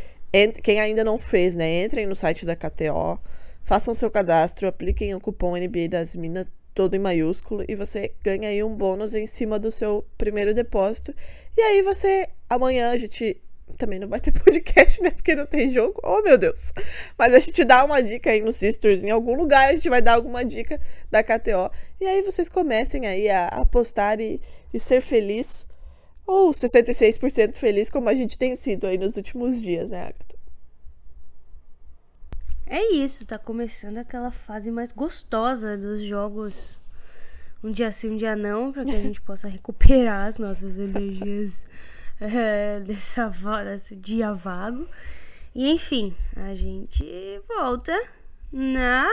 quem 0.62 0.80
ainda 0.80 1.02
não 1.02 1.18
fez, 1.18 1.56
né? 1.56 1.84
Entrem 1.84 2.06
no 2.06 2.14
site 2.14 2.46
da 2.46 2.54
KTO, 2.54 3.18
façam 3.64 3.92
seu 3.92 4.10
cadastro, 4.10 4.68
apliquem 4.68 5.14
o 5.14 5.20
cupom 5.20 5.56
NBA 5.56 5.88
das 5.90 6.14
Minas 6.14 6.46
todo 6.78 6.94
em 6.94 7.00
maiúsculo 7.00 7.64
e 7.66 7.74
você 7.74 8.12
ganha 8.22 8.48
aí 8.48 8.62
um 8.62 8.72
bônus 8.72 9.12
em 9.12 9.26
cima 9.26 9.58
do 9.58 9.68
seu 9.68 10.06
primeiro 10.16 10.54
depósito. 10.54 11.12
E 11.56 11.60
aí 11.60 11.82
você 11.82 12.28
amanhã 12.48 12.92
a 12.92 12.96
gente 12.96 13.36
também 13.76 13.98
não 13.98 14.06
vai 14.06 14.20
ter 14.20 14.30
podcast, 14.38 15.02
né? 15.02 15.10
Porque 15.10 15.34
não 15.34 15.44
tem 15.44 15.70
jogo. 15.70 16.00
Oh, 16.04 16.22
meu 16.22 16.38
Deus. 16.38 16.72
Mas 17.18 17.34
a 17.34 17.40
gente 17.40 17.64
dá 17.64 17.84
uma 17.84 18.00
dica 18.00 18.30
aí 18.30 18.40
no 18.40 18.52
Sisters, 18.52 19.02
em 19.02 19.10
algum 19.10 19.34
lugar 19.34 19.70
a 19.70 19.74
gente 19.74 19.88
vai 19.88 20.00
dar 20.00 20.14
alguma 20.14 20.44
dica 20.44 20.80
da 21.10 21.20
KTO. 21.20 21.68
E 22.00 22.06
aí 22.06 22.22
vocês 22.22 22.48
comecem 22.48 23.08
aí 23.08 23.28
a 23.28 23.48
apostar 23.48 24.20
e, 24.20 24.40
e 24.72 24.78
ser 24.78 25.00
feliz. 25.00 25.66
Ou 26.24 26.52
66% 26.52 27.56
feliz, 27.56 27.90
como 27.90 28.08
a 28.08 28.14
gente 28.14 28.38
tem 28.38 28.54
sido 28.54 28.86
aí 28.86 28.96
nos 28.96 29.16
últimos 29.16 29.60
dias, 29.60 29.90
né, 29.90 30.02
Agatha? 30.02 30.37
É 32.70 32.92
isso, 32.92 33.26
tá 33.26 33.38
começando 33.38 33.96
aquela 33.96 34.30
fase 34.30 34.70
mais 34.70 34.92
gostosa 34.92 35.74
dos 35.76 36.02
jogos. 36.02 36.78
Um 37.64 37.70
dia 37.70 37.90
sim, 37.90 38.10
um 38.10 38.16
dia 38.16 38.36
não, 38.36 38.70
pra 38.70 38.84
que 38.84 38.94
a 38.94 39.00
gente 39.00 39.22
possa 39.22 39.48
recuperar 39.48 40.26
as 40.26 40.38
nossas 40.38 40.78
energias 40.78 41.64
é, 42.20 42.80
dessa, 42.86 43.32
desse 43.64 43.96
dia 43.96 44.34
vago. 44.34 44.86
E 45.54 45.70
enfim, 45.70 46.14
a 46.36 46.54
gente 46.54 47.04
volta 47.48 47.98
na 48.52 49.08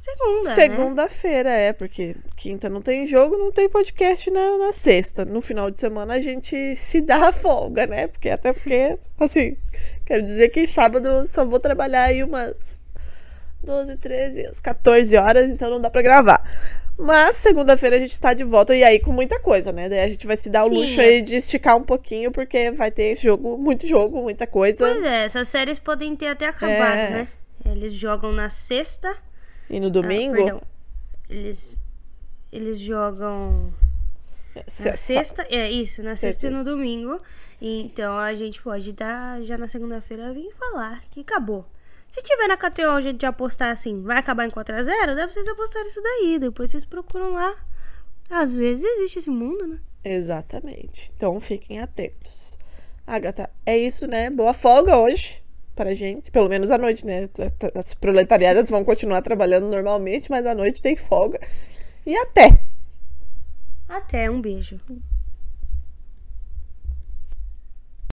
segunda. 0.00 0.48
né? 0.48 0.54
Segunda-feira, 0.54 1.50
é, 1.50 1.72
porque 1.74 2.16
quinta 2.36 2.70
não 2.70 2.80
tem 2.80 3.06
jogo, 3.06 3.36
não 3.36 3.52
tem 3.52 3.68
podcast 3.68 4.30
na, 4.30 4.58
na 4.58 4.72
sexta. 4.72 5.26
No 5.26 5.42
final 5.42 5.70
de 5.70 5.78
semana 5.78 6.14
a 6.14 6.20
gente 6.20 6.74
se 6.74 7.00
dá 7.02 7.28
a 7.28 7.32
folga, 7.32 7.86
né? 7.86 8.06
Porque 8.06 8.30
até 8.30 8.52
porque, 8.52 8.98
assim, 9.20 9.56
quero 10.08 10.22
dizer 10.22 10.48
que 10.48 10.66
sábado 10.66 11.26
só 11.26 11.44
vou 11.44 11.60
trabalhar 11.60 12.04
aí 12.04 12.24
umas 12.24 12.80
12, 13.62 13.98
13, 13.98 14.46
umas 14.46 14.58
14 14.58 15.14
horas, 15.18 15.50
então 15.50 15.68
não 15.68 15.78
dá 15.78 15.90
pra 15.90 16.00
gravar. 16.00 16.42
Mas 16.96 17.36
segunda-feira 17.36 17.96
a 17.96 17.98
gente 18.00 18.12
está 18.12 18.32
de 18.32 18.42
volta 18.42 18.74
e 18.74 18.82
aí 18.82 18.98
com 18.98 19.12
muita 19.12 19.38
coisa, 19.38 19.70
né? 19.70 19.88
Daí 19.88 20.00
a 20.00 20.08
gente 20.08 20.26
vai 20.26 20.36
se 20.36 20.48
dar 20.48 20.64
o 20.64 20.68
Sim, 20.70 20.74
luxo 20.76 21.00
é. 21.00 21.04
aí 21.04 21.22
de 21.22 21.36
esticar 21.36 21.76
um 21.76 21.84
pouquinho, 21.84 22.32
porque 22.32 22.70
vai 22.70 22.90
ter 22.90 23.14
jogo, 23.16 23.58
muito 23.58 23.86
jogo, 23.86 24.22
muita 24.22 24.46
coisa. 24.46 24.78
Pois 24.78 25.04
é, 25.04 25.26
essas 25.26 25.46
séries 25.46 25.78
podem 25.78 26.16
ter 26.16 26.28
até 26.28 26.46
acabado, 26.46 26.98
É. 26.98 27.10
né? 27.10 27.28
Eles 27.66 27.92
jogam 27.92 28.32
na 28.32 28.48
sexta. 28.48 29.14
E 29.68 29.78
no 29.78 29.88
ah, 29.88 29.90
domingo. 29.90 30.34
perdão. 30.34 30.62
eles, 31.28 31.78
eles 32.50 32.78
jogam 32.78 33.70
Na 34.66 34.96
sexta, 34.96 35.46
é 35.50 35.70
isso, 35.70 36.02
na 36.02 36.10
sexta, 36.10 36.42
Sexta. 36.42 36.46
e 36.46 36.50
no 36.50 36.64
domingo. 36.64 37.20
Então 37.60 38.16
a 38.16 38.34
gente 38.34 38.62
pode 38.62 38.92
dar 38.92 39.42
já 39.42 39.58
na 39.58 39.68
segunda-feira 39.68 40.32
vir 40.32 40.50
falar 40.58 41.02
que 41.10 41.20
acabou. 41.20 41.64
Se 42.10 42.22
tiver 42.22 42.46
na 42.48 42.56
KTO 42.56 43.00
jeito 43.02 43.18
de 43.18 43.26
apostar 43.26 43.70
assim, 43.70 44.02
vai 44.02 44.18
acabar 44.18 44.46
em 44.46 44.50
4x0, 44.50 45.14
dá 45.14 45.14
pra 45.14 45.28
vocês 45.28 45.46
apostarem 45.48 45.88
isso 45.88 46.02
daí. 46.02 46.38
Depois 46.40 46.70
vocês 46.70 46.84
procuram 46.84 47.32
lá. 47.32 47.54
Às 48.30 48.52
vezes 48.54 48.84
existe 48.84 49.18
esse 49.20 49.30
mundo, 49.30 49.66
né? 49.66 49.78
Exatamente. 50.04 51.12
Então 51.16 51.38
fiquem 51.40 51.80
atentos. 51.80 52.56
Agatha, 53.06 53.50
é 53.66 53.76
isso, 53.76 54.06
né? 54.06 54.30
Boa 54.30 54.52
folga 54.54 54.96
hoje 54.98 55.42
pra 55.74 55.94
gente. 55.94 56.30
Pelo 56.30 56.48
menos 56.48 56.70
à 56.70 56.78
noite, 56.78 57.06
né? 57.06 57.28
As 57.74 57.94
proletariadas 57.94 58.68
vão 58.70 58.84
continuar 58.84 59.22
trabalhando 59.22 59.68
normalmente, 59.68 60.30
mas 60.30 60.44
à 60.46 60.54
noite 60.54 60.80
tem 60.82 60.96
folga. 60.96 61.40
E 62.06 62.16
até! 62.16 62.58
Até, 63.88 64.30
um 64.30 64.40
beijo. 64.40 64.78